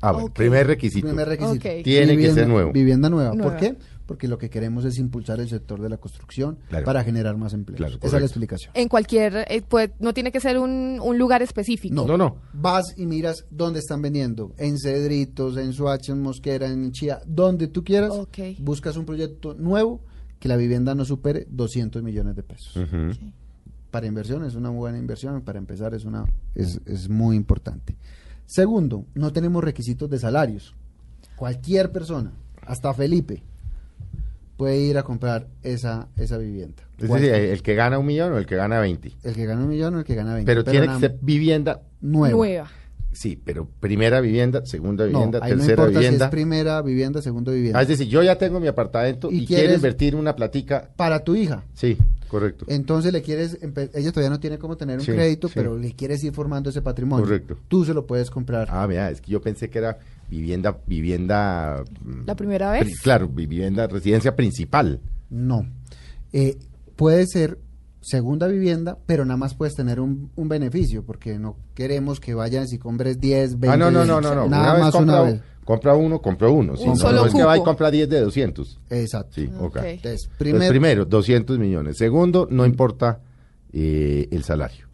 [0.00, 1.06] Ah, bueno, primer requisito.
[1.06, 1.68] Primer requisito.
[1.82, 2.72] Tiene que ser nuevo.
[2.72, 3.34] Vivienda nueva.
[3.34, 3.50] Nueva.
[3.50, 3.76] ¿Por qué?
[4.06, 6.84] Porque lo que queremos es impulsar el sector de la construcción Claro.
[6.84, 7.78] para generar más empleos.
[7.78, 8.70] Claro, Esa es la explicación.
[8.74, 11.94] En cualquier, eh, pues, no tiene que ser un, un lugar específico.
[11.94, 12.36] No, No, no.
[12.52, 14.52] Vas y miras dónde están vendiendo.
[14.58, 18.10] En Cedritos, en Suacha, en Mosquera, en Chía, donde tú quieras.
[18.12, 18.38] Ok.
[18.58, 20.00] Buscas un proyecto nuevo
[20.38, 22.78] que la vivienda no supere 200 millones de pesos.
[23.90, 27.96] Para inversión es una buena inversión, para empezar es, una, es, es muy importante.
[28.44, 30.74] Segundo, no tenemos requisitos de salarios.
[31.36, 32.32] Cualquier persona,
[32.66, 33.42] hasta Felipe,
[34.64, 36.82] puede ir a comprar esa, esa vivienda.
[36.96, 39.12] Es decir, Cualquier- el que gana un millón o el que gana 20.
[39.22, 40.46] el que gana un millón o el que gana 20.
[40.50, 42.34] Pero, tiene que ser vivienda, nueva.
[42.34, 42.68] Nueva.
[43.14, 46.24] Sí, pero primera vivienda, segunda No, vivienda, ahí no tercera importa si vivienda.
[46.26, 47.78] es primera vivienda, segunda vivienda.
[47.78, 50.90] Ah, es decir, yo ya tengo mi apartamento Y y, quiero invertir una platica.
[50.96, 51.64] Para tu hija.
[51.74, 51.96] Sí,
[52.28, 52.66] correcto.
[52.68, 55.54] Entonces le quieres, ella todavía no tiene cómo tener un Sí, crédito, sí.
[55.56, 57.24] pero le quieres ir formando ese patrimonio.
[57.24, 57.56] Correcto.
[57.68, 58.68] Tú se lo puedes comprar.
[58.70, 59.98] Ah, vea, es que yo pensé que era
[60.28, 61.84] vivienda, vivienda.
[62.04, 63.00] mm, ¿La primera pri- vez?
[63.00, 65.00] Claro, vivienda, residencia principal.
[65.30, 65.66] No.
[66.32, 66.56] Eh,
[66.96, 67.58] puede ser
[68.04, 72.72] segunda vivienda, pero nada más puedes tener un, un beneficio, porque no queremos que vayas
[72.72, 73.68] y compres 10, 20.
[73.68, 74.46] ah, no, no, no, no, no.
[74.48, 75.40] Nada una vez más compra, una vez.
[75.64, 76.76] compra uno, compra uno.
[76.76, 78.80] sí, Un no, solo no es que va y compra 10 de 200.
[78.90, 79.32] Exacto.
[79.34, 79.62] Sí, ok.
[79.64, 79.76] Ok.
[79.76, 81.96] Entonces, Entonces, primer- primero, 200 millones.
[81.96, 83.20] Segundo, no importa
[83.72, 84.86] eh, el salario.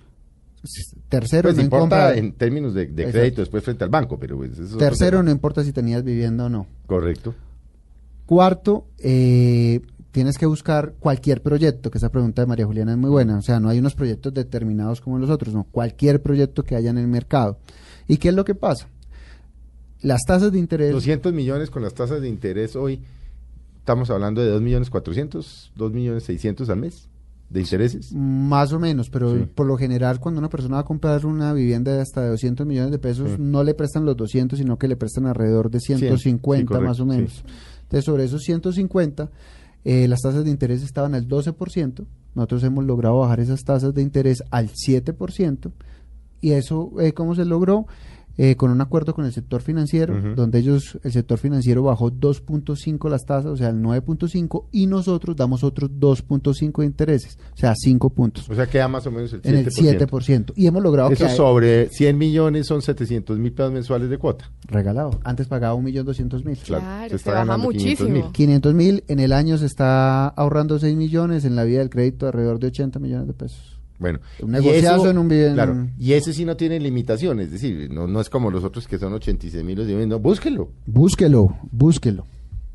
[1.08, 4.58] tercero, Pues no importa compra- en términos de, crédito después frente al banco, pero pues,
[4.58, 6.66] eso tercero, no importa si tenías vivienda o no.
[6.86, 7.34] Correcto.
[8.26, 9.80] Cuarto, eh,
[10.12, 13.38] tienes que buscar cualquier proyecto, que esa pregunta de María Juliana es muy buena.
[13.38, 15.64] O sea, no hay unos proyectos determinados como los otros, no.
[15.64, 17.58] Cualquier proyecto que haya en el mercado.
[18.08, 18.88] ¿Y qué es lo que pasa?
[20.02, 20.92] Las tasas de interés.
[20.92, 23.00] 200 millones con las tasas de interés hoy,
[23.78, 27.08] estamos hablando de 2 millones 400, 2 millones 600 al mes
[27.50, 28.12] de intereses.
[28.12, 29.46] Más o menos, pero Sí.
[29.54, 32.66] por lo general cuando una persona va a comprar una vivienda de hasta de 200
[32.66, 33.36] millones de pesos, Sí.
[33.38, 37.06] no le prestan los 200, sino que le prestan alrededor de 150 correcto, más o
[37.06, 37.44] menos.
[37.82, 39.28] Entonces, sobre esos 150,
[39.84, 44.02] eh, las tasas de interés estaban al 12%, nosotros hemos logrado bajar esas tasas de
[44.02, 45.72] interés al 7%,
[46.40, 47.86] y eso, eh, ¿cómo se logró?
[48.42, 50.28] Eh, con un acuerdo con el sector financiero, Ujú.
[50.34, 55.36] donde ellos, el sector financiero bajó 2.5 las tasas, o sea, el 9.5, y nosotros
[55.36, 59.30] damos otros 2.5 de intereses, o sea, 5 puntos, O sea, queda más o menos
[59.34, 59.48] el 7%.
[59.50, 60.52] en el 7%.
[60.56, 64.50] Y hemos logrado Eso que sobre 100 millones son 700 mil pesos mensuales de cuota.
[64.68, 65.20] regalado.
[65.22, 66.56] Antes pagaba 1.200.000.
[66.62, 68.24] Claro, Claro, se se, está baja ganando 500 muchísimo.
[68.24, 68.32] mil.
[68.32, 72.26] 500 mil, en el año se está ahorrando 6 millones, en la vida del crédito
[72.26, 73.79] alrededor de 80 millones de pesos.
[74.00, 77.46] Bueno, Un y negociazo eso- en un bien- Claro, y ese sí no tiene limitaciones,
[77.46, 80.72] es decir, no, no es como los otros que son 86 mil, no, búsquelo.
[80.86, 82.26] Búsquelo, búsquelo.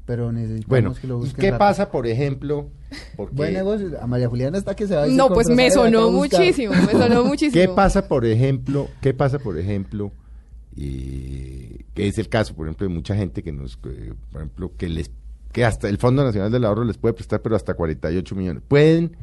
[0.05, 1.57] Pero necesitamos Bueno, que lo ¿y busquen qué rápido.
[1.57, 2.69] pasa, por ejemplo?
[3.17, 3.89] Porque, Buen negocio.
[3.99, 6.73] A María Juliana está que se va y se No, pues me sonó a muchísimo,
[6.75, 7.53] me sonó muchísimo.
[7.59, 8.87] ¿Qué pasa, por ejemplo?
[9.01, 10.11] ¿Qué pasa, por ejemplo?
[10.77, 14.71] eh, que es el caso, por ejemplo, de mucha gente que nos, eh, por ejemplo,
[14.77, 15.09] que les,
[15.51, 18.61] que hasta el Fondo Nacional del Ahorro les puede prestar, pero hasta 48 millones.
[18.67, 19.15] ¿Pueden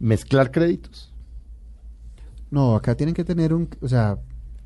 [0.00, 1.12] mezclar créditos?
[2.50, 4.18] No, acá tienen que tener un, o sea,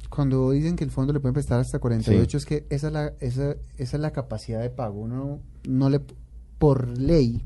[0.08, 2.36] cuando dicen que el fondo le pueden prestar hasta 48 Sí.
[2.36, 5.00] es que esa es la esa, esa es la capacidad de pago.
[5.00, 6.00] Uno no le
[6.58, 7.42] por ley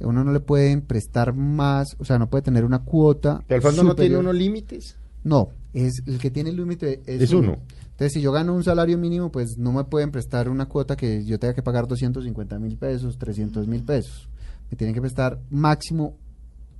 [0.00, 3.44] uno no le pueden prestar más, o sea, no puede tener una cuota.
[3.48, 4.96] ¿El fondo no tiene unos límites?
[5.24, 7.58] No, es el que tiene el límite es, Es uno.
[7.90, 11.24] Entonces, si yo gano un salario mínimo, pues no me pueden prestar una cuota que
[11.26, 14.28] yo tenga que pagar 250 mil pesos, 300 mil pesos.
[14.70, 16.16] Me tienen que prestar máximo,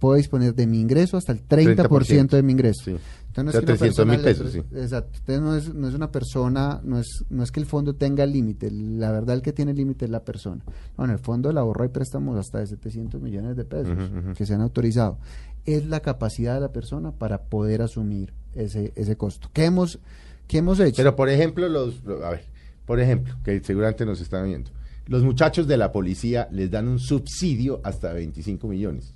[0.01, 2.83] puedo disponer de mi ingreso hasta el 30%, de mi ingreso.
[2.85, 2.97] Sí.
[3.29, 5.19] Entonces, O sea, que una 300 mil pesos, pre- Exacto.
[5.21, 8.27] Entonces, no es, no es una persona, no es, no es que el fondo tenga
[8.27, 8.73] límite.
[8.73, 10.65] La verdad, el que tiene límite es la persona.
[10.99, 13.97] No, en el fondo del ahorro hay préstamos hasta de 700 millones de pesos
[14.37, 15.19] que se han autorizado.
[15.65, 19.49] es la capacidad de la persona para poder asumir ese, ese costo.
[19.53, 20.01] ¿Qué hemos,
[20.49, 20.97] qué hemos hecho?
[20.97, 22.45] Pero por ejemplo, los, a ver,
[22.87, 24.71] por ejemplo, que seguramente nos están viendo,
[25.07, 29.15] los muchachos de la policía les dan un subsidio hasta 25 millones.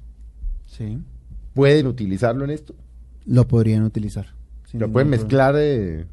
[0.76, 0.98] Sí,
[1.54, 2.74] ¿Pueden utilizarlo en esto?
[3.26, 4.26] lo podrían utilizar.
[4.72, 6.04] Lo pueden mezclar, eh,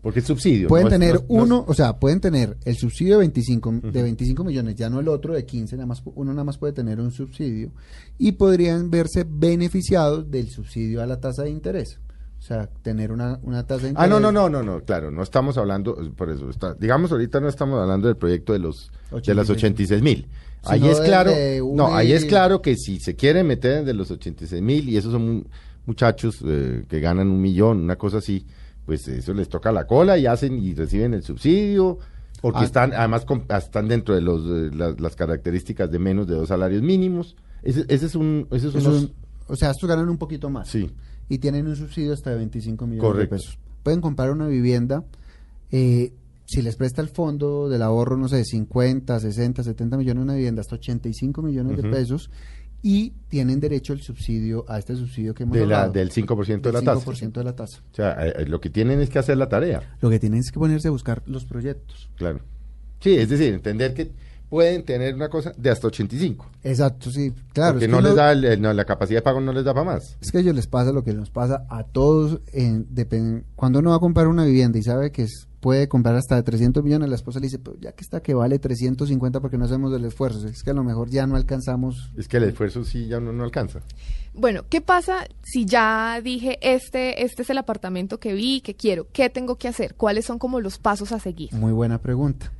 [0.00, 0.68] porque es subsidio.
[0.68, 4.02] Pueden no tener no no uno, o sea, pueden tener el subsidio de 25, de
[4.02, 6.98] 25 millones, ya no el otro de 15, nada más, uno nada más puede tener
[6.98, 7.72] un subsidio
[8.16, 11.98] y podrían verse beneficiados del subsidio a la tasa de interés.
[12.46, 14.04] O sea, tener una, una tasa de interés.
[14.04, 17.40] Ah, no, no, no, no, no, claro, no estamos hablando, por eso, está, digamos, ahorita
[17.40, 18.92] no estamos hablando del proyecto de los
[19.26, 20.28] de las 86 mil.
[20.62, 21.32] Ahí es claro,
[21.64, 24.96] un no, ahí es claro que si se quieren meter de los 86 mil y
[24.96, 25.42] esos son mu-
[25.86, 28.46] muchachos eh, que ganan un millón, una cosa así,
[28.84, 31.98] pues eso les toca la cola y hacen y reciben el subsidio,
[32.40, 32.64] porque Ah.
[32.64, 33.26] están, además
[33.58, 37.34] están dentro de los, eh, las, las características de menos de dos salarios mínimos.
[37.64, 39.12] Ese, ese es un, ese es Es unos- un-
[39.48, 40.68] o sea, estos ganan un poquito más.
[40.68, 40.88] sí,
[41.28, 43.34] y tienen un subsidio hasta de 25 millones Correcto.
[43.36, 43.58] de pesos.
[43.82, 45.04] Pueden comprar una vivienda,
[45.70, 46.12] eh,
[46.44, 50.60] si les presta el fondo del ahorro, no sé, 50, 60, 70 millones, una vivienda
[50.60, 51.90] hasta 85 millones de Ujú.
[51.90, 52.30] pesos
[52.82, 56.60] y tienen derecho al subsidio, a este subsidio que hemos de la, hablado, del 5%
[56.60, 57.04] de la tasa.
[57.04, 57.82] 5% de la tasa.
[57.90, 59.96] O sea, eh, eh, lo que tienen es que hacer la tarea.
[60.00, 62.10] Lo que tienen es que ponerse a buscar los proyectos.
[62.16, 62.40] Claro.
[63.00, 64.12] Sí, es decir, entender que
[64.48, 66.46] pueden tener una cosa de hasta 85.
[66.62, 67.74] Exacto, sí, claro.
[67.74, 69.64] porque es no que les da el- el- no, la capacidad de pago no les
[69.64, 70.16] da para más.
[70.20, 72.40] Es que a ellos les pasa lo que nos pasa a todos.
[72.52, 76.14] En, depen- cuando uno va a comprar una vivienda y sabe que es- puede comprar
[76.14, 79.40] hasta de 300 millones, la esposa le dice, pero ya que está que vale 350
[79.40, 80.46] porque no hacemos el esfuerzo.
[80.46, 82.10] Es que a lo mejor ya no alcanzamos.
[82.16, 83.80] Es que el esfuerzo sí ya no, no alcanza.
[84.32, 89.08] Bueno, ¿qué pasa si ya dije, este, este es el apartamento que vi, que quiero?
[89.12, 89.94] ¿Qué tengo que hacer?
[89.96, 91.52] ¿Cuáles son como los pasos a seguir?
[91.54, 92.52] Muy buena pregunta.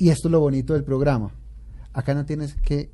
[0.00, 1.30] Y esto es lo bonito del programa.
[1.92, 2.88] Acá no tienes que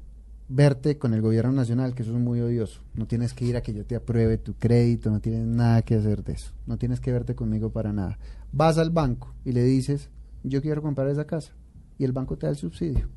[0.48, 2.80] verte con el gobierno nacional, que eso es muy odioso.
[2.94, 5.94] No tienes que ir a que yo te apruebe tu crédito, no tienes nada que
[5.94, 6.50] hacer de eso.
[6.66, 8.18] No tienes que verte conmigo para nada.
[8.50, 10.10] Vas al banco y le dices,
[10.42, 11.52] yo quiero comprar esa casa.
[11.96, 13.08] Y el banco te da el subsidio.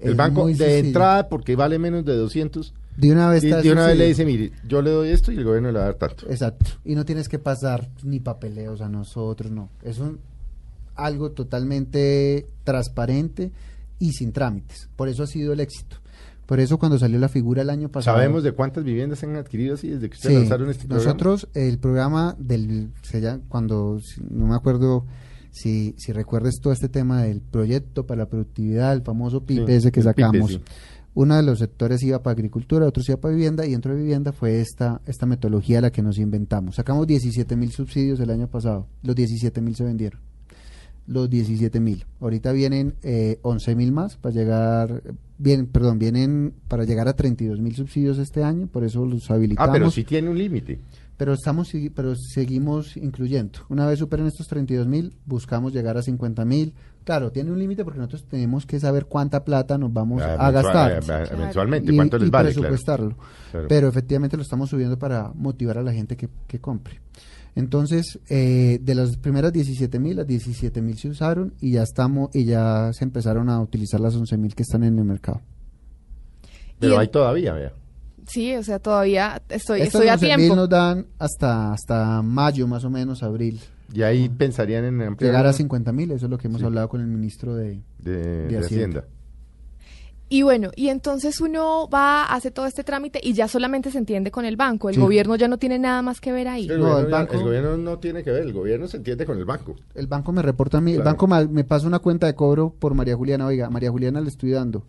[0.00, 0.86] El Es banco de sencillo.
[0.88, 4.24] entrada, porque vale menos de 200, de una vez, y de una vez le dice,
[4.24, 6.28] mire, yo le doy esto y el gobierno le va a dar tanto.
[6.28, 6.66] Exacto.
[6.84, 9.70] Y no tienes que pasar ni papeleos a nosotros, no.
[9.82, 10.18] Es un,
[10.98, 13.52] algo totalmente transparente
[13.98, 14.88] y sin trámites.
[14.96, 15.96] Por eso ha sido el éxito.
[16.46, 18.16] Por eso cuando salió la figura el año pasado...
[18.16, 21.04] ¿Sabemos de cuántas viviendas se han adquirido así desde que ustedes Sí, lanzaron este programa?
[21.04, 25.04] nosotros el programa del se llama- cuando no me acuerdo
[25.50, 29.72] si si recuerdes todo este tema del proyecto para la productividad el famoso PIPE Sí,
[29.72, 30.60] ese que sacamos sí.
[31.14, 34.32] uno de los sectores iba para agricultura otro iba para vivienda y dentro de vivienda
[34.32, 38.86] fue esta esta metodología la que nos inventamos sacamos 17 mil subsidios el año pasado
[39.02, 40.20] los 17 mil se vendieron
[41.08, 42.04] los 17 mil.
[42.20, 45.02] Ahorita vienen eh, 11 mil más para llegar,
[45.38, 49.68] bien, perdón, vienen para llegar a 32 mil subsidios este año, por eso los habilitamos
[49.68, 50.78] Ah, pero sí tiene un límite.
[51.16, 53.60] pero estamos pero seguimos incluyendo.
[53.70, 56.74] Una vez superen estos 32 mil, buscamos llegar a 50 mil.
[57.04, 60.52] Claro, tiene un límite porque nosotros tenemos que saber cuánta plata nos vamos Ah, a
[60.52, 61.36] mensual- gastar ah.
[61.38, 62.52] Mensualmente, y, ¿cuánto les y vale?
[62.52, 63.16] Presupuestarlo.
[63.50, 63.66] Claro.
[63.66, 67.00] Pero efectivamente lo estamos subiendo para motivar a la gente que, que compre.
[67.58, 72.30] Entonces, eh, de las primeras 17 mil, las 17 mil se usaron y ya estamos
[72.34, 75.40] y ya se empezaron a utilizar las 11 mil que están en el mercado.
[76.78, 77.72] Pero el- hay todavía, vea.
[78.26, 80.54] Sí, o sea, todavía estoy, Estos estoy a 11.000 tiempo.
[80.56, 83.58] nos dan hasta hasta mayo más o menos, abril.
[83.92, 86.66] Y ahí pensarían en ampliar Llegar a 50 mil, eso es lo que hemos Sí.
[86.66, 87.80] hablado con el ministro de...
[87.98, 88.66] de, de de Hacienda.
[89.00, 89.04] Hacienda.
[90.30, 94.30] Y bueno, y entonces uno va, hace todo este trámite y ya solamente se entiende
[94.30, 94.90] con el banco.
[94.90, 95.00] El Sí.
[95.00, 96.68] gobierno ya no tiene nada más que ver ahí.
[96.68, 98.98] El, No, gobierno el ya- banco- el gobierno no tiene que ver, el gobierno se
[98.98, 99.74] entiende con el banco.
[99.94, 102.92] El banco me reporta a mí, el banco me pasa una cuenta de cobro por
[102.94, 103.46] María Juliana.
[103.46, 104.84] Oiga, María Juliana le estoy dando,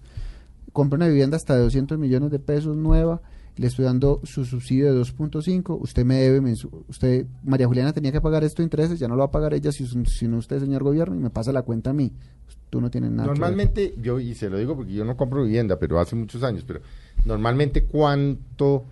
[0.73, 3.21] compra una vivienda hasta de 200 millones de pesos nueva,
[3.55, 6.53] le estoy dando su subsidio de 2.5, usted me debe,
[6.89, 9.53] usted, María Juliana tenía que pagar esto de intereses, ya no lo va a pagar
[9.53, 12.11] ella, si- sino usted, señor gobierno, y me pasa la cuenta a mí.
[12.69, 13.23] Tú no tienes nada.
[13.23, 13.39] que ver.
[13.39, 16.63] Normalmente, yo, y se lo digo porque yo no compro vivienda, pero hace muchos años,
[16.67, 16.81] pero
[17.25, 18.85] normalmente cuánto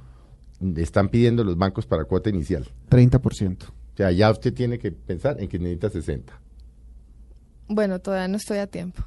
[0.77, 2.67] están pidiendo los bancos para cuota inicial.
[2.89, 3.63] 30%.
[3.63, 6.33] O sea, ya usted tiene que pensar en que necesita 60.
[7.67, 9.03] Bueno, todavía no estoy a tiempo.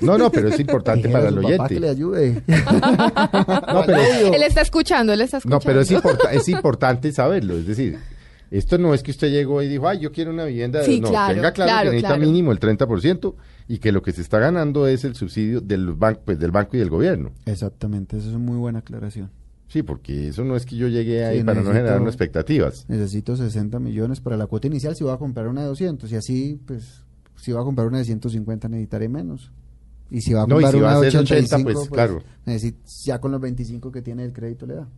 [0.00, 1.90] No, no, pero es importante para el su papá que le oyente.
[1.90, 2.42] ayude.
[3.72, 5.64] No, pero, Él está escuchando, él está no, escuchando.
[5.66, 7.54] pero es, importa- es importante saberlo.
[7.56, 7.98] Es decir,
[8.50, 10.82] esto no es que usted llegó y dijo, ay, yo quiero una vivienda.
[10.84, 12.22] Sí, no, claro, tenga claro, claro, que necesita claro.
[12.30, 13.34] mínimo el 30%
[13.68, 16.76] y que lo que se está ganando es el subsidio del banco, pues, del banco
[16.76, 17.32] y del gobierno.
[17.46, 19.30] Exactamente, esa es una muy buena aclaración.
[19.68, 22.14] Sí, porque eso no es que yo llegué ahí Sí, para no necesito- generar unas
[22.14, 22.84] expectativas.
[22.88, 26.16] Necesito 60 millones para la cuota inicial si voy a comprar una de 200 y
[26.16, 27.02] así, pues,
[27.34, 29.50] si voy a comprar una de 150 necesitaré menos.
[30.08, 32.22] Y si va a No, comprar si va una de ser 80, 85, pues, claro.
[33.04, 34.88] ya con los 25 que tiene el crédito le da.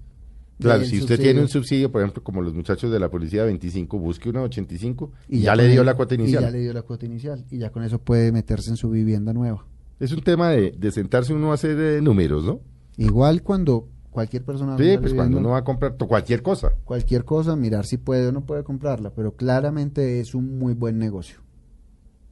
[0.60, 1.22] Claro, si usted subsidio.
[1.24, 5.12] tiene un subsidio, por ejemplo, como los muchachos de la policía 25, busque una 85
[5.28, 6.52] y, Y ya, le dio el- la cuota Y ya inicial.
[6.52, 7.44] le dio la cuota inicial.
[7.50, 9.64] Y ya con eso puede meterse en su vivienda nueva.
[10.00, 12.60] Es un tema de, de sentarse uno a hacer eh, números, ¿no?
[12.96, 14.76] Igual cuando cualquier persona...
[14.76, 16.72] Sí, pues cuando uno va a comprar to- cualquier cosa.
[16.84, 19.10] Cualquier cosa, mirar si puede o no puede comprarla.
[19.10, 21.38] Pero claramente es un muy buen negocio.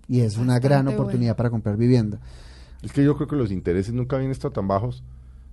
[0.08, 1.00] Y es una gran bueno.
[1.00, 2.20] oportunidad para comprar vivienda.
[2.82, 5.02] Es que yo creo que los intereses nunca habían estado tan bajos.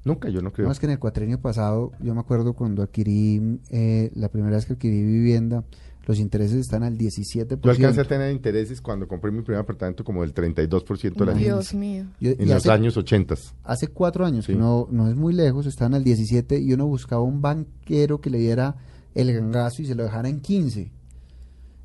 [0.05, 0.69] Nunca, yo no creo.
[0.69, 4.65] Es que en el cuatrenio pasado, yo me acuerdo cuando adquirí, eh, la primera vez
[4.65, 5.63] que adquirí vivienda,
[6.05, 7.61] los intereses están al 17%.
[7.63, 11.39] Yo alcancé a tener intereses cuando compré mi primer apartamento como del 32% del año.
[11.39, 12.05] Dios mío.
[12.19, 13.35] Yo- En y los hace, años 80.
[13.63, 14.51] hace cuatro años, Sí.
[14.51, 18.29] que no, no es muy lejos, estaban al 17 y uno buscaba un banquero que
[18.29, 18.75] le diera
[19.15, 20.91] el gangazo y se lo dejara en 15.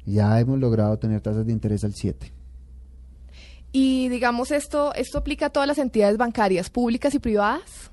[0.07, 2.33] Ya hemos logrado tener tasas de interés al 7.
[3.71, 7.91] Y digamos esto, esto aplica a todas las entidades bancarias, públicas y privadas.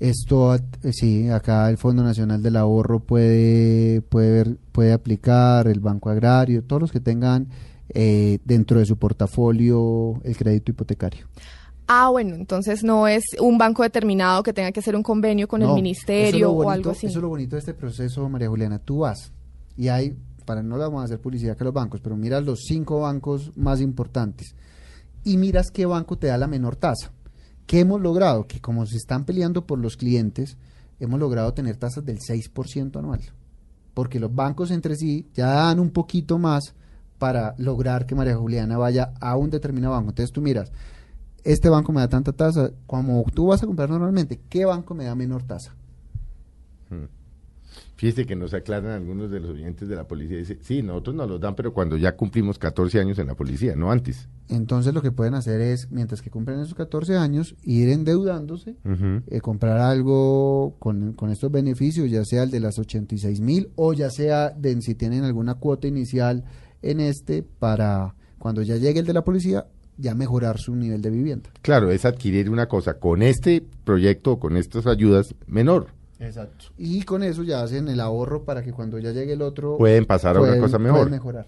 [0.00, 0.56] Esto,
[0.92, 6.64] sí, acá el Fondo Nacional del Ahorro puede, puede, ver- puede aplicar, el Banco Agrario,
[6.64, 7.48] todos los que tengan
[7.90, 11.26] eh, dentro de su portafolio el crédito hipotecario.
[11.86, 15.60] Ah, bueno, entonces no es un banco determinado que tenga que hacer un convenio con
[15.60, 17.06] No, el ministerio o algo así.
[17.06, 18.78] Eso es lo bonito de este proceso, María Juliana.
[18.78, 19.32] Tú vas
[19.76, 22.60] y hay, para no le vamos a hacer publicidad que los bancos, pero miras los
[22.66, 24.54] cinco bancos más importantes
[25.24, 27.12] y miras qué banco te da la menor tasa.
[27.70, 28.48] ¿Qué hemos logrado?
[28.48, 30.56] Que como se están peleando por los clientes,
[30.98, 33.20] hemos logrado tener tasas del 6% anual.
[33.94, 36.74] Porque los bancos entre sí ya dan un poquito más
[37.20, 40.08] para lograr que María Juliana vaya a un determinado banco.
[40.08, 40.72] Entonces tú miras,
[41.44, 45.04] este banco me da tanta tasa, como tú vas a comprar normalmente, ¿qué banco me
[45.04, 45.72] da menor tasa?
[48.00, 50.38] Fíjese que nos aclaran algunos de los oyentes de la policía.
[50.38, 53.76] Dice, sí, nosotros nos los dan, pero cuando ya cumplimos 14 años en la policía,
[53.76, 54.26] no antes.
[54.48, 58.76] Entonces lo que pueden hacer es, mientras que cumplen esos 14 años, ir endeudándose,
[59.26, 63.92] eh, comprar algo con, con estos beneficios, ya sea el de las 86 mil o
[63.92, 66.44] ya sea de si tienen alguna cuota inicial
[66.80, 69.66] en este para cuando ya llegue el de la policía,
[69.98, 71.50] ya mejorar su nivel de vivienda.
[71.60, 75.99] Claro, es adquirir una cosa con este proyecto o con estas ayudas menor.
[76.20, 76.66] Exacto.
[76.78, 79.76] Y con eso ya hacen el ahorro para que cuando ya llegue el otro...
[79.78, 81.10] Pueden pasar a una pueden- cosa pueden mejor.
[81.10, 81.46] mejorar.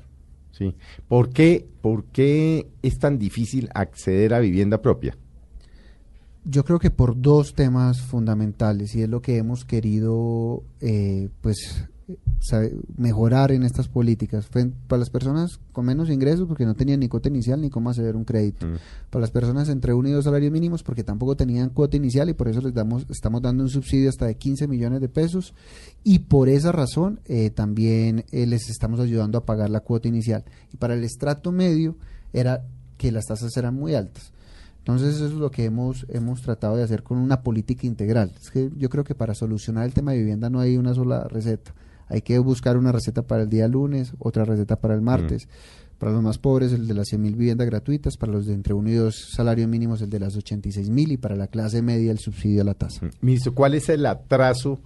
[0.52, 0.74] Sí.
[1.08, 5.16] ¿Por qué, ¿Por qué es tan difícil acceder a vivienda propia?
[6.44, 11.84] Yo creo que por dos temas fundamentales y es lo que hemos querido eh, pues
[12.96, 17.28] mejorar en estas políticas para las personas con menos ingresos porque no tenían ni cuota
[17.28, 18.76] inicial ni cómo acceder a un crédito Mm.
[19.10, 22.34] para las personas entre uno y dos salarios mínimos porque tampoco tenían cuota inicial y
[22.34, 25.54] por eso les damos estamos dando un subsidio hasta de 15 millones de pesos
[26.04, 30.44] y por esa razón eh, también eh, les estamos ayudando a pagar la cuota inicial
[30.72, 31.96] y para el estrato medio
[32.32, 32.64] era
[32.96, 34.32] que las tasas eran muy altas
[34.82, 38.32] entonces eso es lo que hemos, hemos tratado de hacer con una política integral.
[38.40, 41.22] Es que yo creo que para solucionar el tema de vivienda no hay una sola
[41.28, 41.72] receta.
[42.12, 45.48] Hay que buscar una receta para el día lunes, otra receta para el martes.
[45.98, 48.74] Para los más pobres el de las 100 mil viviendas gratuitas, para los de entre
[48.74, 52.10] uno y dos salarios mínimos el de las 86 mil y para la clase media
[52.10, 53.08] el subsidio a la tasa.
[53.22, 54.78] Ministro, ¿cuál es el atraso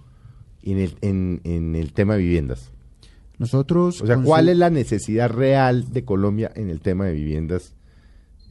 [0.63, 2.71] en el, en, en el tema de viviendas?
[3.39, 4.01] Nosotros...
[4.01, 7.73] O sea, ¿cuál es la necesidad real de Colombia en el tema de viviendas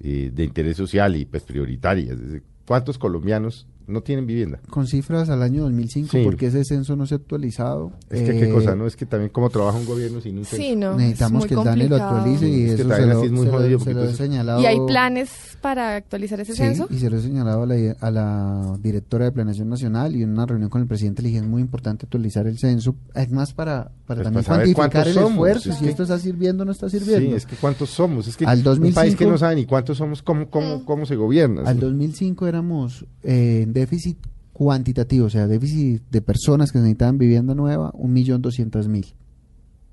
[0.00, 2.18] eh, de interés social y pues prioritarias?
[2.66, 4.60] ¿Cuántos colombianos no tienen vivienda?
[4.70, 6.20] Con cifras al año 2005, Sí.
[6.24, 7.92] porque ese censo no se ha actualizado.
[8.10, 8.86] Es que qué eh, cosa, ¿no?
[8.86, 10.64] Es que también cómo trabaja un gobierno sin un censo.
[10.64, 10.96] Sí, no.
[10.96, 13.30] Necesitamos es que el DANE lo actualice y Es que eso también se lo, es
[13.32, 14.60] muy se lo- jodido se lo he entonces- señalado.
[14.60, 16.86] ¿Y hay planes para actualizar ese Sí, censo?
[16.90, 20.30] y se lo he señalado a la, a la directora de Planeación Nacional y en
[20.30, 23.52] una reunión con el presidente le dije es muy importante actualizar el censo, es más
[23.54, 26.62] para, para Pues también para cuantificar el somos, esfuerzo, es si que- esto está sirviendo
[26.62, 27.30] o no está sirviendo.
[27.30, 28.26] Sí, es que ¿cuántos somos?
[28.28, 30.84] Es que Al un 2005 país que no sabe ni cuántos somos, ¿cómo, cómo, Mm.
[30.84, 31.62] cómo se gobierna?
[31.64, 34.16] Al 2005 éramos eh, déficit
[34.52, 39.06] cuantitativo, o sea, déficit de personas que necesitaban vivienda nueva, un millón doscientas mil.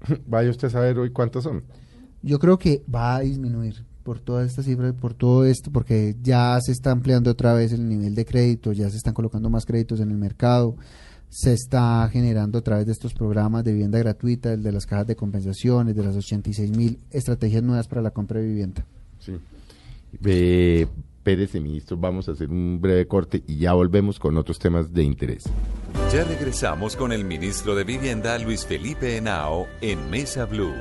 [0.28, 1.64] Vaya usted a saber hoy cuántos son.
[2.22, 6.58] Yo creo que va a disminuir por toda esta cifra, por todo esto, porque ya
[6.62, 10.00] se está ampliando otra vez el nivel de crédito, ya se están colocando más créditos
[10.00, 10.78] en el mercado,
[11.30, 15.08] se está generando a través de estos programas de vivienda gratuita, el de las cajas
[15.08, 18.86] de compensaciones, de las 86 mil estrategias nuevas para la compra de vivienda.
[19.20, 19.34] Sí.
[20.24, 20.88] Eh,
[21.24, 25.04] Pérez, ministro, vamos a hacer un breve corte y ya volvemos con otros temas de
[25.04, 25.44] interés.
[26.12, 30.74] Ya regresamos con el ministro de Vivienda, Luis Felipe Henao, en Mesa Blue.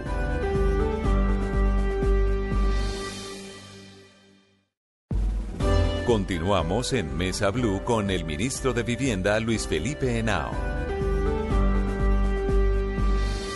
[6.07, 10.51] Continuamos en Mesa Blue con el ministro de Vivienda, Luis Felipe Henao.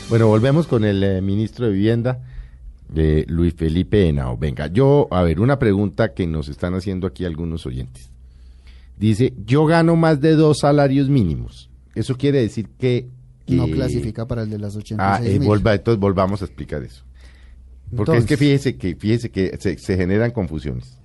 [0.09, 2.22] Bueno, volvemos con el eh, ministro de Vivienda,
[2.89, 4.37] de Luis Felipe Henao.
[4.37, 8.11] Venga, yo, a ver, una pregunta que nos están haciendo aquí algunos oyentes.
[8.99, 11.68] Dice, yo gano más de dos salarios mínimos.
[11.95, 13.09] Eso quiere decir que...
[13.49, 15.47] No clasifica para el de las 86 Ah, eh, mil.
[15.49, 17.05] volva- entonces volvamos a explicar eso.
[17.95, 20.99] Porque es que fíjese que, fíjese que se, se generan confusiones.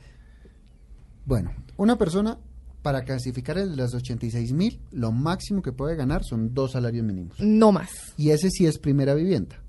[1.26, 2.40] Bueno, una persona
[2.82, 7.06] para clasificar el de las 86 mil, lo máximo que puede ganar son dos salarios
[7.06, 7.40] mínimos.
[7.40, 7.90] No más.
[8.18, 9.61] Y ese sí es primera vivienda.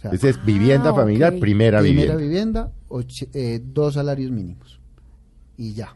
[0.00, 2.16] O sea, Esa es vivienda Ah, familiar, primera, primera vivienda.
[2.16, 4.80] vivienda, och- eh, dos salarios mínimos.
[5.58, 5.94] Y ya.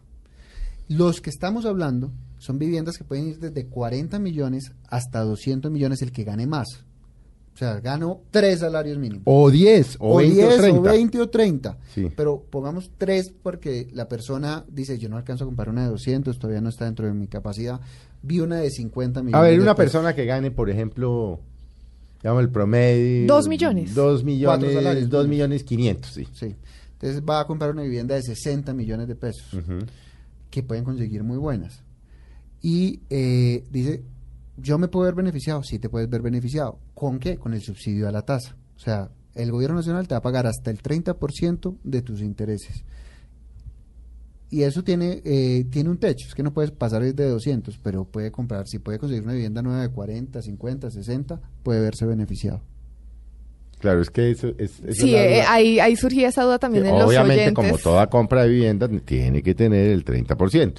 [0.88, 6.02] Los que estamos hablando son viviendas que pueden ir desde 40 millones hasta 200 millones
[6.02, 6.66] el que gane más.
[7.54, 9.22] O sea, gano tres salarios mínimos.
[9.26, 10.80] O 10, o, o 20 10 o 30.
[10.80, 11.78] o 20 o 30.
[11.94, 12.10] Sí.
[12.14, 16.38] Pero pongamos tres porque la persona dice, yo no alcanzo a comprar una de 200,
[16.38, 17.80] todavía no está dentro de mi capacidad.
[18.22, 19.40] Vi una de 50 millones.
[19.40, 21.40] A ver, una persona que gane, por ejemplo,
[22.24, 23.26] digamos el promedio.
[23.26, 23.94] Dos millones.
[23.94, 26.26] Dos Cuatro millones, salarios dos millones quinientos, sí.
[26.32, 26.56] Sí.
[26.94, 29.62] Entonces va a comprar una vivienda de 60 millones de pesos.
[30.48, 31.82] Que pueden conseguir muy buenas.
[32.62, 34.04] Y eh, dice,
[34.56, 36.78] yo me puedo ver beneficiado, sí te puedes ver beneficiado.
[36.94, 37.36] ¿Con qué?
[37.36, 38.56] Con el subsidio a la tasa.
[38.74, 42.84] O sea, el gobierno nacional te va a pagar hasta el 30% de tus intereses.
[44.54, 48.04] Y eso tiene, eh, tiene un techo, es que no puedes pasar de 200, pero
[48.04, 52.60] puede comprar, si puede conseguir una vivienda nueva de 40, 50, 60, puede verse beneficiado.
[53.80, 54.80] Claro, es que eso es.
[54.86, 57.76] esa Sí, es eh, ahí, ahí surgía esa duda también Que en los Obviamente, como
[57.78, 60.74] toda compra de vivienda, tiene que tener el 30%.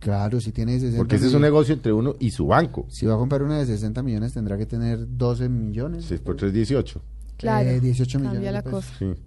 [0.00, 2.86] Claro, si tiene 60 Porque ese es un millones- negocio entre uno y su banco.
[2.90, 6.06] Si va a comprar una de 60 millones, tendrá que tener 12 millones.
[6.06, 7.00] 6 por 3, 18.
[7.36, 8.84] Claro, Eh, 18 cambia millones de la pesos.
[8.86, 8.98] cosa.
[8.98, 9.22] Sí.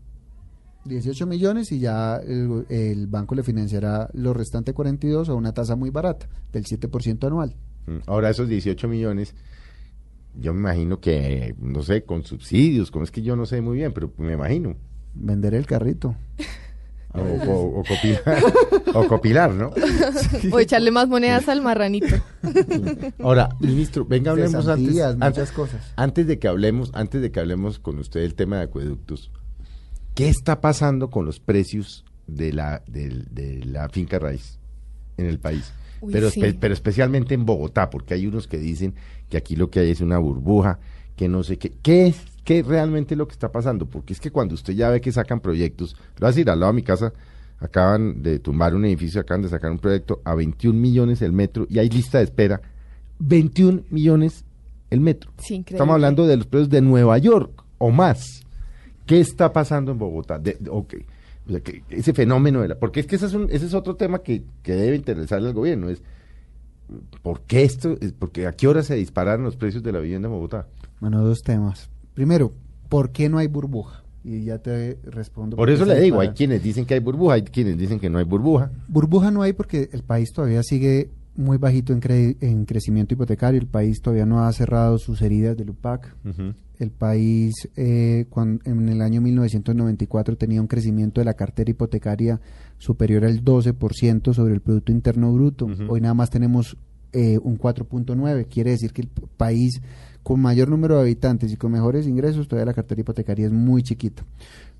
[0.85, 5.75] 18 millones y ya el, el banco le financiará los restantes 42 a una tasa
[5.75, 7.55] muy barata, del 7% anual.
[7.87, 7.97] Mm.
[8.07, 9.35] Ahora, esos 18 millones,
[10.39, 13.77] yo me imagino que, no sé, con subsidios, como es que yo no sé muy
[13.77, 14.75] bien, pero me imagino.
[15.13, 16.15] Vender el carrito.
[17.13, 18.43] O, o- o copilar,
[18.93, 19.71] o copilar, ¿no?
[20.51, 22.13] O echarle más monedas al marranito.
[23.19, 25.93] Ahora, ministro, venga, hablemos antes, muchas cosas.
[25.95, 29.31] antes de que hablemos, antes de que hablemos con usted del tema de acueductos.
[30.15, 34.57] ¿Qué está pasando con los precios de la, de, la finca raíz
[35.17, 35.73] en el país?
[35.99, 36.41] Uy, pero, sí.
[36.59, 38.95] pero especialmente en Bogotá, porque hay unos que dicen
[39.29, 40.79] que aquí lo que hay es una burbuja,
[41.17, 41.73] que no sé qué.
[41.81, 43.87] ¿Qué es qué es realmente lo que está pasando?
[43.87, 46.71] Porque es que cuando usted ya ve que sacan proyectos, lo a decir, al lado
[46.71, 47.11] de mi casa,
[47.59, 51.65] acaban de tumbar un edificio, acaban de sacar un proyecto a 21 millones el metro
[51.69, 52.61] y hay lista de espera.
[53.19, 54.45] 21 millones
[54.89, 55.31] el metro.
[55.39, 55.63] Sí.
[55.67, 58.44] Estamos hablando de los precios de Nueva York o más.
[59.05, 60.39] ¿Qué está pasando en Bogotá?
[60.39, 60.93] De, de- ok,
[61.47, 62.75] o sea, que ese fenómeno de la...
[62.79, 65.53] Porque es que ese es, un- ese es otro tema que, que debe interesarle al
[65.53, 65.89] gobierno.
[65.89, 66.01] Es,
[67.23, 67.97] ¿Por qué esto?
[67.99, 70.67] Es porque ¿A qué hora se dispararon los precios de la vivienda en Bogotá?
[70.99, 71.89] Bueno, dos temas.
[72.13, 72.53] Primero,
[72.89, 74.03] ¿por qué no hay burbuja?
[74.23, 75.55] Y ya te respondo.
[75.55, 78.09] Por qué eso le digo, hay quienes dicen que hay burbuja, hay quienes dicen que
[78.09, 78.71] no hay burbuja.
[78.87, 83.59] Burbuja no hay porque el país todavía sigue muy bajito en, cre- en crecimiento hipotecario.
[83.59, 86.15] El país todavía no ha cerrado sus heridas del UPAC.
[86.79, 88.25] El país eh,
[88.65, 92.39] en el año 1994 tenía un crecimiento de la cartera hipotecaria
[92.77, 95.67] superior al 12% sobre el Producto Interno Bruto.
[95.89, 96.77] Hoy nada más tenemos
[97.13, 98.47] eh, un 4.9.
[98.47, 99.07] Quiere decir que el
[99.37, 99.81] país
[100.21, 103.83] con mayor número de habitantes y con mejores ingresos, todavía la cartera hipotecaria es muy
[103.83, 104.25] chiquita.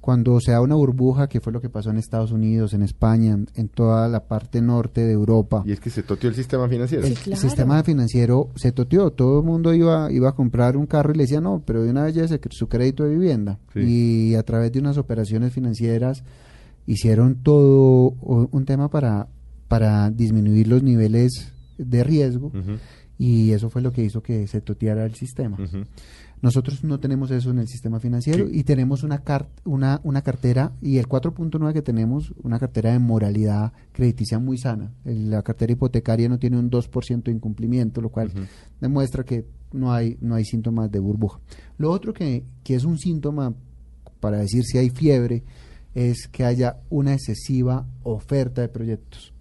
[0.05, 3.39] Cuando se da una burbuja, que fue lo que pasó en Estados Unidos, en España,
[3.55, 7.07] en toda la parte norte de Europa, Y es que se toteó el sistema financiero.
[7.07, 7.41] el claro.
[7.41, 11.23] sistema financiero se toteó, todo el mundo iba, iba a comprar un carro y le
[11.23, 13.57] decía no, pero de una vez cr- su crédito de vivienda.
[13.73, 13.79] Sí.
[13.79, 16.23] Y a través de unas operaciones financieras
[16.85, 19.27] hicieron todo un tema para,
[19.67, 22.51] para disminuir los niveles de riesgo
[23.17, 25.57] y eso fue lo que hizo que se toteara el sistema.
[26.41, 30.73] Nosotros no tenemos eso en el sistema financiero y tenemos una, car- una, una cartera,
[30.81, 34.91] y el 4.9 que tenemos, una cartera de moralidad crediticia muy sana.
[35.05, 38.31] La cartera hipotecaria no tiene un 2% de incumplimiento, lo cual
[38.81, 41.39] demuestra que no hay, no hay síntomas de burbuja.
[41.77, 43.53] Lo otro que, que es un síntoma
[44.19, 45.43] para decir si hay fiebre
[45.95, 49.33] es que haya una excesiva oferta de proyectos,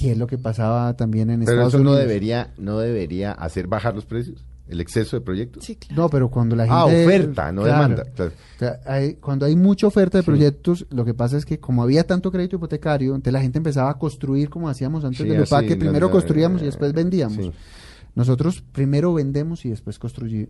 [0.00, 2.08] que es lo que pasaba también en Pero Estados eso no Unidos.
[2.08, 5.62] debería, no debería hacer bajar los precios, el exceso de proyectos.
[5.62, 6.02] Sí, claro.
[6.04, 6.74] No, pero cuando la gente...
[6.78, 7.82] ah, oferta, no Claro.
[7.82, 8.04] demanda.
[8.14, 8.32] Claro.
[8.56, 11.82] O sea, hay- cuando hay mucha oferta de proyectos, lo que pasa es que como
[11.82, 15.42] había tanto crédito hipotecario, entonces la gente empezaba a construir como hacíamos antes Sí, del
[15.42, 17.50] UPAC, así, que primero construíamos y después vendíamos.
[18.14, 19.98] Nosotros primero vendemos y después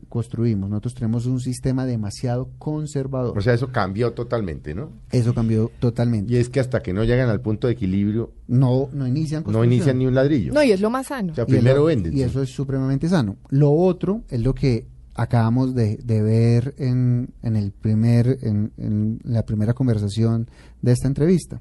[0.09, 0.71] construimos.
[0.71, 3.37] Nosotros tenemos un sistema demasiado conservador.
[3.37, 4.91] O sea, eso cambió totalmente, ¿no?
[5.11, 6.33] Eso cambió totalmente.
[6.33, 9.63] Y es que hasta que no llegan al punto de equilibrio, No, no inician no
[9.65, 10.53] inician ni un ladrillo.
[10.53, 11.33] No, y es lo más sano.
[11.33, 12.13] O sea, Y primero lo- venden.
[12.13, 12.23] Y sí.
[12.23, 13.37] eso es supremamente sano.
[13.51, 19.21] Lo otro es lo que acabamos de, de ver en, en el primer, en, en
[19.25, 20.49] la primera conversación
[20.81, 21.61] de esta entrevista.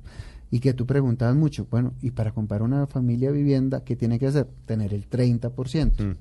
[0.51, 4.27] Y que tú preguntabas mucho, bueno, y para comprar una familia vivienda, ¿qué tiene que
[4.27, 4.47] hacer?
[4.65, 6.03] Tener el 30%.
[6.03, 6.15] Mm.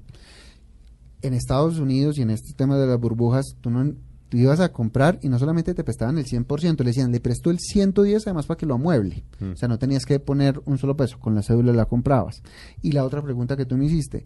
[1.21, 3.93] en Estados Unidos y en este tema de las burbujas, tú no
[4.29, 7.51] tú ibas a comprar y no solamente te prestaban el 100%, le decían, le prestó
[7.51, 9.25] el 110 además para que lo amueble.
[9.41, 12.43] O sea, no tenías que poner un solo peso, con la cédula la comprabas.
[12.83, 14.25] Y la otra pregunta que tú me hiciste,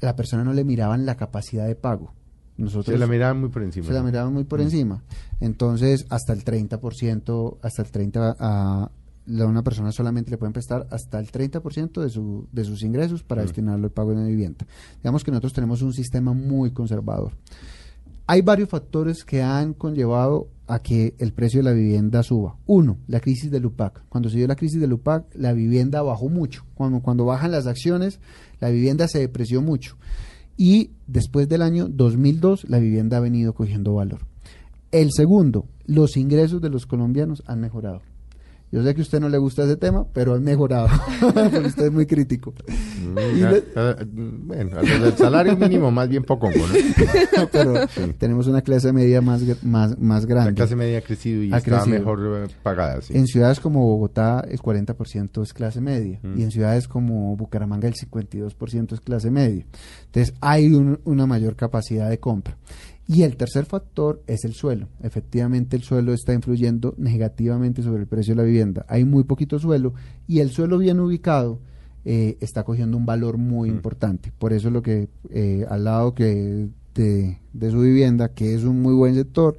[0.00, 2.12] la persona no le miraban la capacidad de pago.
[2.56, 3.86] Nosotros Se la miraban muy por encima.
[3.86, 5.02] se la miraban muy por encima.
[5.40, 8.90] Entonces, hasta el 30%, hasta el 30% a
[9.30, 13.22] la- una persona solamente le pueden prestar hasta el 30% de, su, de sus ingresos
[13.22, 14.66] para destinarlo al pago de una vivienda.
[15.02, 17.32] Digamos que nosotros tenemos un sistema muy conservador.
[18.26, 22.56] Hay varios factores que han conllevado a que el precio de la vivienda suba.
[22.66, 24.04] Uno, la crisis del UPAC.
[24.08, 26.64] Cuando se dio la crisis del UPAC, la vivienda bajó mucho.
[26.74, 28.20] Cuando, cuando bajan las acciones,
[28.60, 29.96] la vivienda se depreció mucho.
[30.56, 34.20] Y después del año 2002, la vivienda ha venido cogiendo valor.
[34.92, 38.02] El segundo, los ingresos de los colombianos han mejorado.
[38.72, 40.86] Yo sé que a usted no le gusta ese tema, pero han mejorado.
[41.66, 42.54] usted es muy crítico.
[43.02, 43.64] Mm, Y ya, le-
[44.06, 46.54] mm, bueno, del salario mínimo más bien poco, ¿no?
[47.52, 47.74] pero
[48.18, 50.52] tenemos una clase media más, más, más grande.
[50.52, 51.98] La clase media ha crecido y Ha está crecido.
[51.98, 53.16] mejor eh, pagada, sí.
[53.16, 56.38] En ciudades como Bogotá el 40% es clase media Mm.
[56.38, 59.66] y en ciudades como Bucaramanga el 52% es clase media.
[60.06, 62.56] Entonces hay un- una mayor capacidad de compra.
[63.12, 64.86] Y el tercer factor es el suelo.
[65.02, 68.86] Efectivamente el suelo está influyendo negativamente sobre el precio de la vivienda.
[68.88, 69.94] Hay muy poquito suelo
[70.28, 71.58] y el suelo bien ubicado
[72.04, 73.74] eh, está cogiendo un valor muy Mm.
[73.74, 74.32] importante.
[74.38, 78.80] Por eso lo que eh, al lado que de, de su vivienda, que es un
[78.80, 79.56] muy buen sector,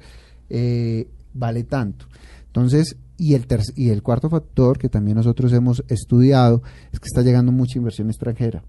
[0.48, 2.06] eh, vale tanto.
[2.46, 3.46] Entonces, y el,
[3.76, 8.08] y el cuarto factor que también nosotros hemos estudiado es que está llegando mucha inversión
[8.08, 8.64] extranjera.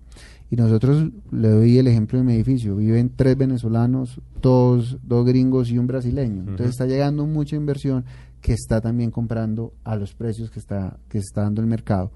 [0.53, 2.75] Y nosotros le doy el ejemplo de mi edificio.
[2.75, 6.41] Viven tres venezolanos, dos, dos gringos y un brasileño.
[6.41, 8.05] Entonces está llegando mucha inversión
[8.39, 12.11] que está también comprando a los precios que está, que está dando el mercado.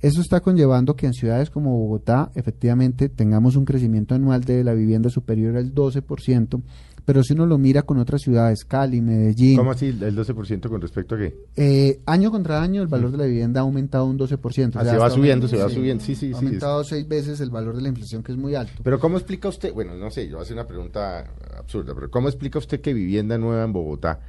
[0.00, 4.72] Eso está conllevando que en ciudades como Bogotá efectivamente tengamos un crecimiento anual de la
[4.72, 6.62] vivienda superior al 12%,
[7.08, 10.78] pero si uno lo mira con otras ciudades, Cali, Medellín, ¿Cómo así el 12% con
[10.82, 11.34] respecto a qué?
[11.56, 14.72] eh, año contra año el valor de la vivienda ha aumentado un 12%.
[14.76, 16.44] Ah, O sea, se va subiendo, se va subiendo, sí, sí, Ha sí.
[16.44, 18.82] aumentado seis veces el valor de la inflación, que es muy alto.
[18.84, 19.72] Pero ¿cómo explica usted?
[19.72, 21.24] Bueno, no sé, yo voy a hacer una pregunta
[21.58, 24.20] absurda, pero ¿cómo explica usted que vivienda nueva en Bogotá,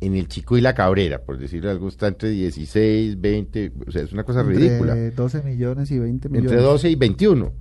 [0.00, 4.02] en el Chico y la Cabrera, por decirle algo, está entre 16, 20, o sea,
[4.02, 6.52] es una cosa ridícula, Entre 12 millones y 20 millones.
[6.52, 7.52] entre 12 y 21.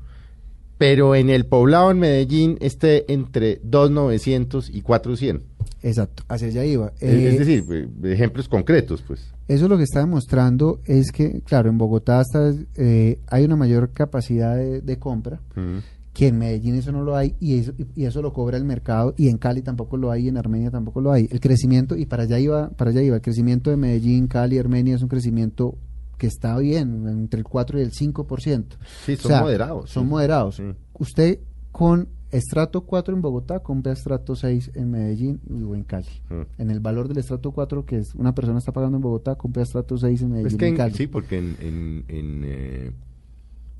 [0.77, 5.45] Pero en el poblado en Medellín esté entre 2.900 y 400.
[5.83, 6.91] Exacto, hacia allá iba.
[6.99, 9.33] Es- Eh, es decir, eh, ejemplos concretos, pues.
[9.47, 13.91] Eso lo que está demostrando es que, claro, en Bogotá hasta, eh, hay una mayor
[13.91, 15.39] capacidad de, de compra,
[16.13, 19.13] que en Medellín eso no lo hay y eso, y eso lo cobra el mercado
[19.17, 21.27] y en Cali tampoco lo hay y en Armenia tampoco lo hay.
[21.31, 24.95] El crecimiento, y para allá iba, para allá iba, el crecimiento de Medellín, Cali, Armenia
[24.95, 25.75] es un crecimiento
[26.17, 28.77] que está bien, entre el 4 y el 5%.
[29.05, 29.89] Sí, O son sea, moderados.
[29.89, 30.09] Son sí.
[30.09, 30.55] moderados.
[30.55, 30.63] Sí.
[30.97, 31.39] Usted
[31.71, 36.07] con estrato 4 en Bogotá compra estrato 6 en Medellín y- o en Cali.
[36.29, 36.61] Mm.
[36.61, 39.63] En el valor del estrato 4 que es una persona está pagando en Bogotá, compra
[39.63, 40.93] estrato 6 en Medellín Es que y en en- Cali.
[40.95, 42.91] sí, porque en, en, en, eh,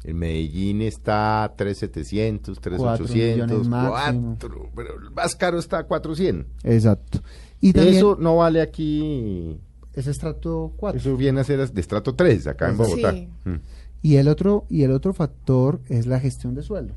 [0.05, 4.38] en Medellín está 3.700, 3.800, millones máximo.
[4.39, 6.45] 4, pero el más caro está 400.
[6.63, 7.19] Exacto.
[7.59, 9.59] Y también Eso no vale aquí,
[10.00, 11.00] es estrato 4.
[11.00, 12.78] eso viene a ser de estrato 3 acá en Sí.
[12.78, 13.14] Bogotá.
[13.45, 13.56] Mm.
[14.04, 16.93] Y el otro y el otro factor es la gestión de suelo.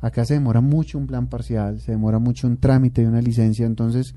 [0.00, 3.64] Acá se demora mucho un plan parcial, se demora mucho un trámite de una licencia,
[3.64, 4.14] entonces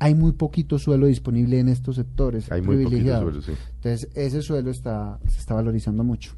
[0.00, 3.44] hay muy poquito suelo disponible en estos sectores Hay muy poquito privilegiados.
[3.44, 3.62] suelo, sí.
[3.76, 6.32] Entonces ese suelo está se está valorizando mucho.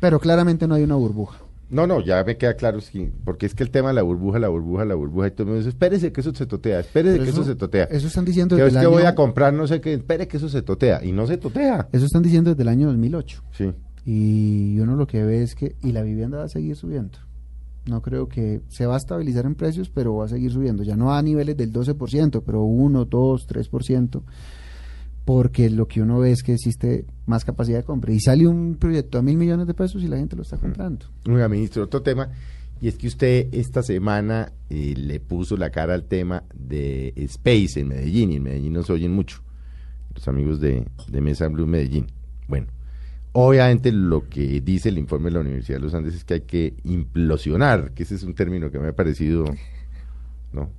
[0.00, 1.38] Pero claramente no hay una burbuja.
[1.70, 4.38] No, no, ya me queda claro, sí, porque es que el tema de la burbuja,
[4.38, 7.18] la burbuja, la burbuja, y todo el mundo dice, espérese que eso se totea, espérese
[7.18, 7.84] que eso, se totea.
[7.90, 10.26] Eso están diciendo desde es el que voy año- a comprar no sé qué, espere
[10.28, 11.88] que eso se totea, y no se totea.
[11.92, 13.42] Eso están diciendo desde el año 2008.
[13.52, 13.70] Sí.
[14.06, 17.18] Y uno lo que ve es que y la vivienda va a seguir subiendo.
[17.86, 20.82] No creo que se va a estabilizar en precios, pero va a seguir subiendo.
[20.82, 24.22] Ya no a niveles del 12%, pero 1, 2, 3%,
[25.28, 28.14] porque lo que uno ve es que existe más capacidad de compra.
[28.14, 31.04] Y sale un proyecto a mil millones de pesos y la gente lo está comprando.
[31.28, 32.30] Oiga, ministro, otro tema,
[32.80, 37.78] y es que usted esta semana eh, le puso la cara al tema de Space
[37.78, 39.42] en Medellín, y en Medellín nos oyen mucho,
[40.14, 42.06] los amigos de, de Mesa Blue Medellín.
[42.46, 42.68] Bueno,
[43.32, 46.40] obviamente lo que dice el informe de la Universidad de los Andes es que hay
[46.40, 49.44] que implosionar, que ese es un término que me ha parecido...
[50.52, 50.70] ¿no?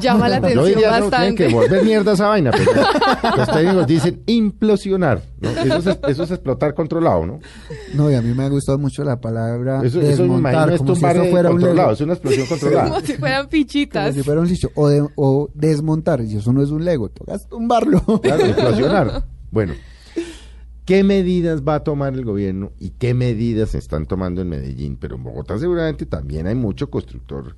[0.00, 1.46] Llama la Yo atención diría, no, tienen bastante.
[1.48, 2.72] que volver mierda esa vaina, pero
[3.36, 5.50] los técnicos dicen implosionar, ¿no?
[5.50, 7.40] Eso es, eso es explotar controlado, ¿no?
[7.94, 10.94] No, y a mí me ha gustado mucho la palabra Eso, eso desmontar, es como
[10.94, 11.92] si tumbar esto eh, fuera un controlado, Lego.
[11.92, 12.88] es una explosión controlada.
[12.88, 14.14] Como si fueran Como fichitas.
[14.14, 14.70] si fuera un sitio.
[14.74, 16.22] O, de- o desmontar.
[16.22, 18.00] Y eso no es un Lego, tocas tumbarlo.
[18.22, 19.24] Claro, implosionar.
[19.50, 19.74] Bueno,
[20.84, 24.96] ¿Qué medidas va a tomar el gobierno y qué medidas se están tomando en Medellín?
[25.00, 27.54] Pero en Bogotá seguramente también hay mucho constructor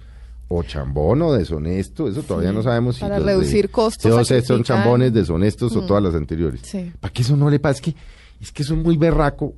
[0.57, 4.63] o chambón o deshonesto, eso todavía no sabemos para los de reducir costos, C2C son
[4.63, 5.87] chambones deshonestos o Mm.
[5.87, 6.61] todas las anteriores.
[6.65, 6.93] Sí.
[7.01, 7.95] Para que eso no le pase, es que,
[8.41, 9.55] es que eso es muy berraco.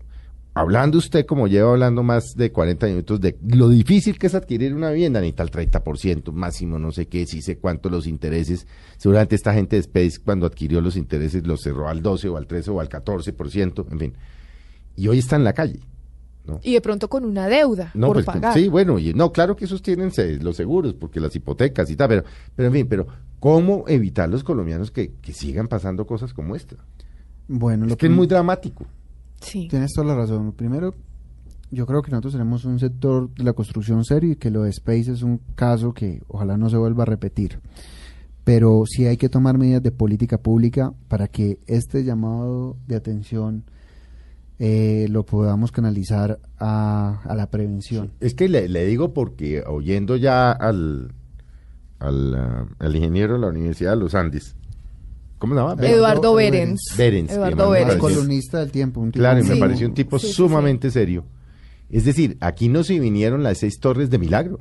[0.54, 4.74] Hablando usted, como lleva hablando más de 40 minutos, de lo difícil que es adquirir
[4.74, 8.66] una vivienda, ni tal 30%, máximo no sé qué, si sé cuánto los intereses.
[8.96, 12.46] Seguramente esta gente de Space, cuando adquirió los intereses, los cerró al 12 o al
[12.46, 14.14] 13 o al 14%, en fin.
[14.96, 15.80] Y hoy está en la calle.
[16.46, 16.60] ¿No?
[16.62, 18.54] Y de pronto con una deuda No, por pues, pagar.
[18.54, 22.08] sí, bueno, y no, claro que esos tienen los seguros, porque las hipotecas y tal,
[22.08, 22.24] pero,
[22.54, 23.06] pero en fin, pero
[23.40, 26.76] ¿cómo evitar los colombianos que, que sigan pasando cosas como esta?
[27.48, 28.84] Bueno, Es lo que es muy dramático.
[29.40, 29.68] Sí.
[29.68, 30.52] Tienes toda la razón.
[30.52, 30.94] Primero,
[31.70, 34.70] yo creo que nosotros tenemos un sector de la construcción serio y que lo de
[34.70, 37.60] Space es un caso que ojalá no se vuelva a repetir.
[38.44, 43.64] Pero sí hay que tomar medidas de política pública para que este llamado de atención
[44.58, 48.12] eh, lo podamos canalizar a, a la prevención.
[48.20, 51.12] Es que le, le digo porque oyendo ya al,
[51.98, 54.56] al, ah, al ingeniero de la Universidad de los Andes,
[55.38, 55.72] ¿cómo se llama?
[55.74, 56.80] Eduardo Eduardo Berens.
[56.96, 57.32] Berens.
[57.32, 57.96] Eduardo Berens.
[58.00, 59.00] Columnista del tiempo.
[59.00, 59.60] Un tipo Claro, y me Sí.
[59.60, 61.24] pareció un tipo Sí, sí, sumamente serio.
[61.90, 64.58] Es decir, aquí no se vinieron las seis torres de milagro,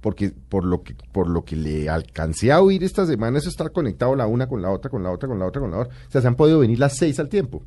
[0.00, 3.72] porque por lo que por lo que le alcancé a oír esta semana es estar
[3.72, 5.92] conectado la una con la otra, con la otra, con la otra, con la otra.
[6.06, 7.62] O sea, se han podido venir las seis al tiempo.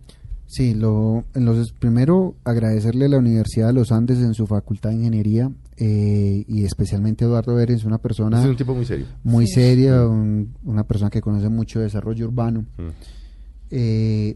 [0.46, 4.90] Sí, lo, en los, primero agradecerle a la Universidad de los Andes en su facultad
[4.92, 9.08] de ingeniería eh, y especialmente a Eduardo Berens, una persona Es un tipo muy serio.
[9.24, 9.54] muy Sí.
[9.56, 12.90] seria, un- una persona que conoce mucho de desarrollo urbano, Mm.
[13.72, 14.36] eh,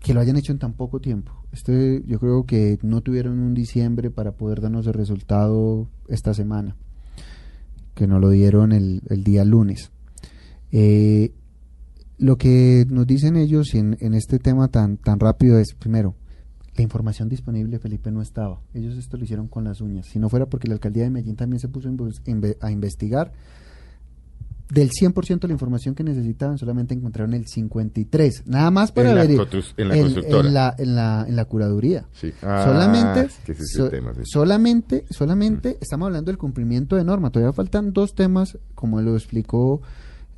[0.00, 1.32] que lo hayan hecho en tan poco tiempo.
[1.52, 6.76] Este, yo creo que no tuvieron un diciembre para poder darnos el resultado esta semana,
[7.94, 9.90] que nos lo dieron el, el día lunes.
[10.72, 11.32] Eh,
[12.22, 16.14] lo que nos dicen ellos en, en este tema tan, tan rápido es, primero,
[16.76, 18.60] la información disponible, Felipe, no estaba.
[18.72, 20.06] Ellos esto lo hicieron con las uñas.
[20.06, 22.70] Si no fuera porque la alcaldía de Medellín también se puso a inves- inve- a
[22.70, 23.32] investigar,
[24.70, 28.44] del 100% de la información que necesitaban, solamente encontraron el 53.
[28.46, 29.30] Nada más para En la ver
[29.76, 32.06] en la en la, en la, en la curaduría.
[32.12, 32.32] Sí.
[32.40, 34.20] Ah, solamente, es que so- tema, sí.
[34.24, 37.30] solamente, solamente estamos hablando del cumplimiento de norma.
[37.30, 39.82] Todavía faltan dos temas, como lo explicó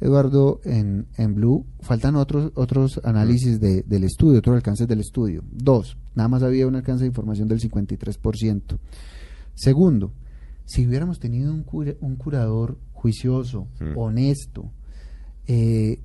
[0.04, 5.42] Eduardo en, en Blue, faltan otros otros análisis de- del estudio, otros alcances del estudio.
[5.50, 8.78] Dos, nada más había un alcance de información del 53%.
[9.54, 10.12] Segundo,
[10.66, 13.96] si hubiéramos tenido un, cura- un curador juicioso, Mm.
[13.98, 14.70] honesto,
[15.46, 16.00] eh,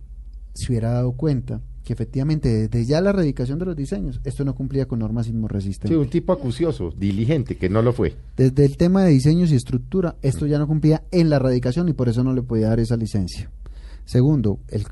[0.54, 4.54] se hubiera dado cuenta que efectivamente desde ya la erradicación de los diseños, esto no
[4.54, 5.98] cumplía con normas Sí, sismorresistentes.
[5.98, 8.16] un tipo acucioso, diligente, que no lo fue.
[8.38, 11.94] Desde el tema de diseños y estructura, esto ya no cumplía en la erradicación y
[11.94, 13.50] por eso no le podía dar esa licencia.
[14.10, 14.86] Segundo, el-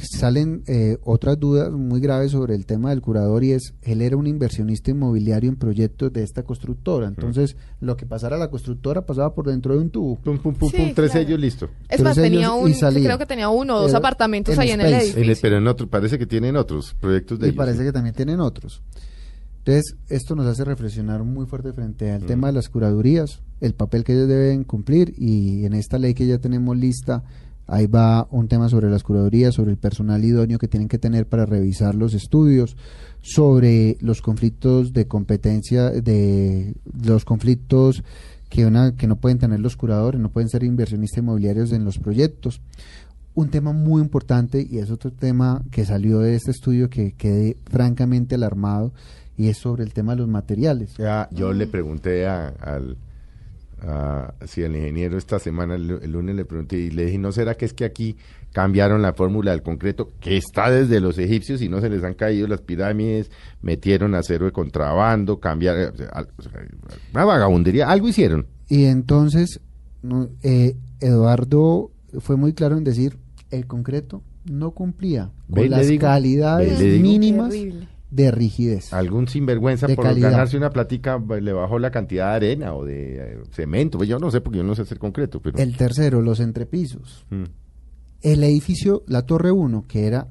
[0.00, 4.16] salen eh, otras dudas muy graves sobre el tema del curador y es, él era
[4.16, 9.06] un inversionista inmobiliario en proyectos de esta constructora, entonces lo que pasara a la constructora
[9.06, 10.16] pasaba por dentro de un tubo.
[10.20, 11.26] Pum, pum, pum, Sí, pum, tres claro.
[11.26, 11.68] sellos, listo.
[11.88, 13.04] Es más, tenía un, salía.
[13.04, 15.22] creo que tenía uno o dos Eh, apartamentos en ahí en el edificio.
[15.24, 17.84] En el- pero en otro, parece que tienen otros proyectos de y ellos, parece sí.
[17.86, 18.82] que también tienen otros.
[19.58, 22.26] Entonces, esto nos hace reflexionar muy fuerte frente al Mm.
[22.26, 26.26] tema de las curadurías, el papel que ellos deben cumplir y en esta ley que
[26.26, 27.24] ya tenemos lista,
[27.70, 31.26] ahí va un tema sobre las curadurías, sobre el personal idóneo que tienen que tener
[31.26, 32.76] para revisar los estudios,
[33.22, 38.02] sobre los conflictos de competencia, de los conflictos
[38.48, 41.98] que, una, que no pueden tener los curadores, no pueden ser inversionistas inmobiliarios en los
[41.98, 42.60] proyectos
[43.34, 47.56] un tema muy importante y es otro tema que salió de este estudio que quedé
[47.70, 48.92] francamente alarmado
[49.36, 50.96] y es sobre el tema de los materiales.
[50.98, 52.96] Ya, yo le pregunté a, al
[53.82, 57.32] a- si al ingeniero esta semana, el, el lunes le pregunté y le dije, ¿no
[57.32, 58.16] será que es que aquí
[58.52, 62.14] cambiaron la fórmula del concreto que está desde los egipcios y no se les han
[62.14, 63.30] caído las pirámides,
[63.62, 66.52] metieron acero de contrabando, cambiaron, o sea, al- o sea,
[67.14, 68.46] una vagabundería, algo hicieron.
[68.68, 69.60] Y entonces
[70.02, 73.18] no, eh, Eduardo fue muy claro en decir
[73.50, 77.88] el concreto no cumplía con las digo, calidades mínimas Terrible.
[78.10, 78.92] De rigidez.
[78.92, 80.32] Algún sinvergüenza por calidad.
[80.32, 84.18] ganarse una platica le bajó la cantidad de arena o de eh, cemento, pues yo
[84.18, 85.58] no sé porque yo no sé hacer concreto, pero...
[85.58, 87.24] El tercero, los entrepisos.
[87.30, 87.44] Mm.
[88.22, 90.28] El edificio, la Torre 1, que era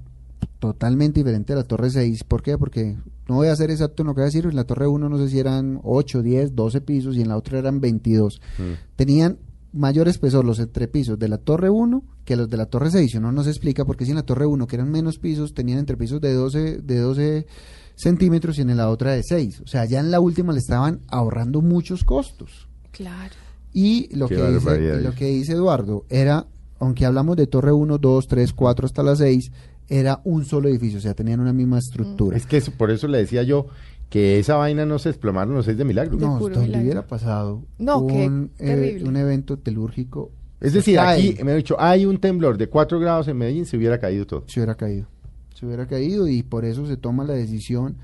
[0.59, 2.23] totalmente diferente a la Torre 6.
[2.25, 2.57] ¿Por qué?
[2.57, 4.45] Porque no voy a ser exacto en lo que voy a decir.
[4.45, 7.37] En la Torre 1 no sé si eran 8, 10, 12 pisos y en la
[7.37, 8.41] otra eran 22.
[8.57, 8.63] Mm.
[8.95, 9.39] Tenían
[9.73, 13.15] mayor espesor los entrepisos de la Torre 1 que los de la Torre 6.
[13.15, 15.79] Uno no se explica porque si en la Torre 1, que eran menos pisos, tenían
[15.79, 17.47] entrepisos de 12, de 12
[17.95, 19.61] centímetros y en la otra de 6.
[19.61, 22.67] O sea, ya en la última le estaban ahorrando muchos costos.
[22.91, 23.33] Claro.
[23.73, 26.47] Y lo Qué que, dice, lo que dice Eduardo era,
[26.79, 29.51] aunque hablamos de torre 1, 2, 3, 4 hasta las 6,
[29.87, 32.37] era un solo edificio, o sea, tenían una misma estructura.
[32.37, 33.67] Es que eso- por eso le decía yo
[34.09, 36.17] que esa vaina no se desplomaron los seis de milagro.
[36.17, 36.81] No, donde milagro.
[36.81, 41.55] hubiera pasado No, qué un, eh, un evento telúrgico, Es decir, cae, aquí me he
[41.55, 44.43] dicho, hay un temblor de 4 grados en Medellín, se hubiera caído todo.
[44.47, 45.07] se hubiera caído.
[45.53, 47.97] Se hubiera caído y por eso se toma la decisión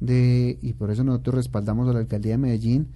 [0.00, 2.88] de, y por eso nosotros respaldamos a la alcaldía de Medellín,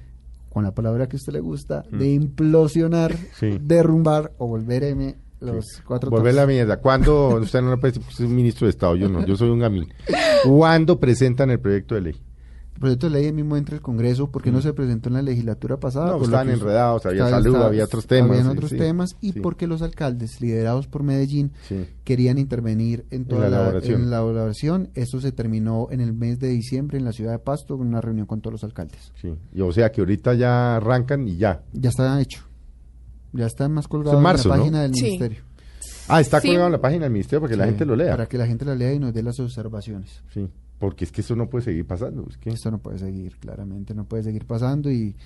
[0.51, 3.17] con la palabra que a usted le gusta, de implosionar, Mm.
[3.39, 3.59] Sí.
[3.62, 6.79] derrumbar o volver M los cuatro Volver la mierda.
[6.79, 7.29] ¿Cuándo?
[7.43, 9.37] Usted no lo puede decir, porque usted es un ministro de Estado, yo no, yo
[9.37, 9.87] soy un gamín.
[10.45, 12.17] ¿Cuándo presentan el proyecto de ley?
[12.77, 15.79] El proyecto de ley mismo entra al Congreso porque no se presentó en la legislatura
[15.81, 16.11] pasada.
[16.12, 18.31] No, estaban enredados, había estaba- salud, estaba- había otros temas.
[18.33, 21.87] Habían sí, otros sí, temas y sí, porque los alcaldes liderados por Medellín sí.
[22.05, 23.95] querían intervenir en toda la la, elaboración.
[24.03, 24.91] en la elaboración.
[24.95, 28.03] Esto se terminó en el mes de diciembre en la ciudad de Pasto con una
[28.03, 29.11] reunión con todos los alcaldes.
[29.22, 31.62] Sí, y o sea que ahorita ya arrancan y ya.
[31.72, 32.43] Ya está hecho.
[33.33, 34.62] Ya está más colgado en marzo, en la ¿no?
[34.62, 35.03] página del Sí.
[35.05, 35.45] ministerio.
[36.09, 36.49] Ah, está Sí.
[36.49, 38.11] colgado en la página del ministerio para que la gente lo lea.
[38.13, 40.23] Para que la gente la lea y nos dé las observaciones.
[40.33, 40.49] Sí,
[40.79, 42.27] porque es que eso no puede seguir pasando.
[42.29, 42.51] Es que...
[42.51, 45.17] Esto no puede seguir, claramente no puede seguir pasando y,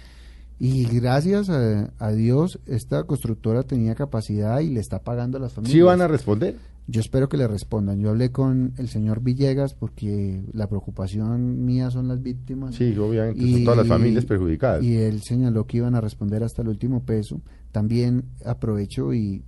[0.59, 5.53] y gracias a, a Dios esta constructora tenía capacidad y le está pagando a las
[5.53, 5.75] familias.
[5.75, 6.57] ¿Sí van a responder?
[6.87, 8.01] Yo espero que le respondan.
[8.01, 12.75] Yo hablé con el señor Villegas porque la preocupación mía son las víctimas.
[12.75, 14.83] Sí, obviamente, son todas las familias perjudicadas.
[14.83, 17.43] Y él señaló que iban a responder hasta el último peso.
[17.71, 19.45] También aprovecho y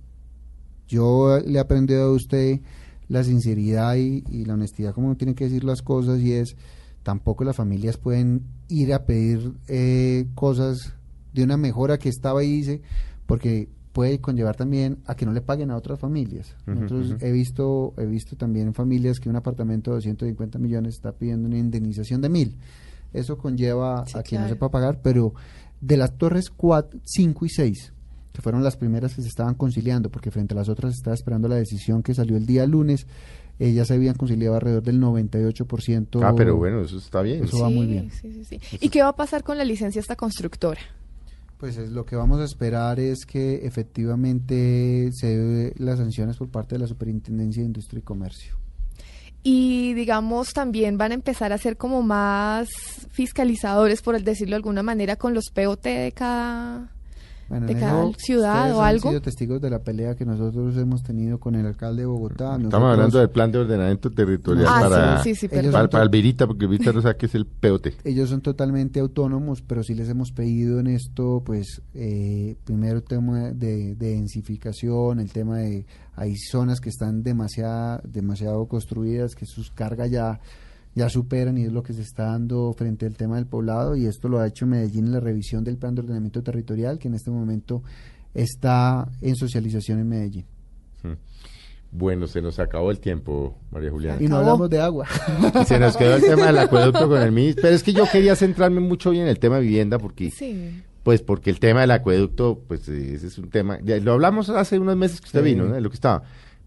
[0.87, 2.59] yo le he aprendido a usted
[3.07, 6.55] la sinceridad y, y la honestidad, como uno tiene que decir las cosas, y es,
[7.03, 10.93] tampoco las familias pueden ir a pedir eh, cosas
[11.33, 12.81] de una mejora que estaba y dice,
[13.25, 16.55] porque puede conllevar también a que no le paguen a otras familias.
[16.65, 21.47] Nosotros he visto he visto también familias que un apartamento de 250 millones está pidiendo
[21.47, 22.57] una indemnización de mil.
[23.13, 25.33] Eso conlleva Sí, a que no se pueda pagar, pero
[25.79, 27.92] de las torres 4, 5 y 6,
[28.33, 31.47] que fueron las primeras que se estaban conciliando, porque frente a las otras estaba esperando
[31.47, 33.05] la decisión que salió el día lunes,
[33.59, 36.23] ellas se habían conciliado alrededor del 98%.
[36.23, 37.43] Ah, pero bueno, eso está bien.
[37.43, 38.09] Eso va muy bien.
[38.11, 38.77] sí, sí, sí.
[38.81, 40.81] ¿Y qué va a pasar con la licencia de esta constructora?
[41.59, 46.49] Pues es, lo que vamos a esperar es que efectivamente se dé las sanciones por
[46.49, 48.55] parte de la Superintendencia de Industria y Comercio.
[49.43, 52.67] Y digamos también van a empezar a ser como más
[53.11, 56.89] fiscalizadores, por decirlo de alguna manera, con los POT de cada...
[57.49, 59.09] Bueno, de cada eso ciudad o han algo.
[59.09, 62.55] sido testigos de la pelea que nosotros hemos tenido con el alcalde de Bogotá.
[62.55, 66.03] Estamos Nosotros- hablando del plan de ordenamiento territorial Ah, para, sí, sí, sí, para, para
[66.03, 67.87] Alvirita, porque Alvirita no sabe qué es el POT.
[68.05, 73.03] ellos son totalmente autónomos, pero sí les hemos pedido en esto, pues, eh, primero el
[73.03, 75.85] tema de, de densificación, el tema de,
[76.15, 80.39] hay zonas que están demasiado, demasiado construidas, que sus cargas ya,
[80.95, 84.05] ya superan y es lo que se está dando frente al tema del poblado y
[84.05, 87.15] esto lo ha hecho Medellín en la revisión del plan de ordenamiento territorial, que en
[87.15, 87.81] este momento
[88.33, 90.45] está en socialización en Medellín.
[91.95, 94.17] Bueno, se nos acabó el tiempo, María Juliana.
[94.19, 95.05] Y no hablamos de agua.
[95.61, 97.61] Y se nos quedó el tema del acueducto con el ministro.
[97.61, 100.81] Pero es que yo quería centrarme mucho bien en el tema de vivienda, porque Sí.
[101.03, 104.49] Pues porque el tema del acueducto, pues eh, ese es un tema, ya lo hablamos
[104.49, 105.49] hace unos meses que usted Sí.
[105.53, 105.75] vino, ¿no?
[105.75, 106.23] De lo que estaba.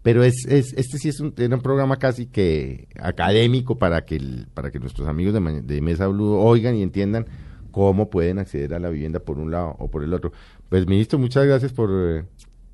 [0.07, 4.15] Pero es, es este sí es un, era un programa casi que académico para que
[4.15, 7.25] el, para que nuestros amigos de, Mesa Blue oigan y entiendan
[7.71, 10.31] cómo pueden acceder a la vivienda por un lado o por el otro.
[10.69, 12.23] Pues ministro, muchas gracias por, eh,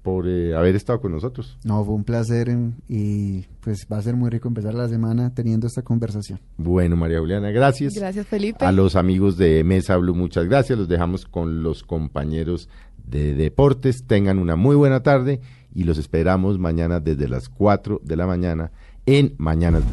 [0.04, 1.58] por eh, haber estado con nosotros.
[1.64, 5.34] No, fue un placer em, y pues va a ser muy rico empezar la semana
[5.34, 6.40] teniendo esta conversación.
[6.58, 7.96] Bueno, María Juliana, gracias.
[7.96, 8.64] Gracias, Felipe.
[8.64, 10.78] A los amigos de Mesa Blue, muchas gracias.
[10.78, 12.70] Los dejamos con los compañeros
[13.08, 14.06] de deportes.
[14.06, 15.42] Tengan una muy buena tarde
[15.74, 18.72] y los esperamos mañana desde las 4 de la mañana
[19.06, 19.84] en Mañanas.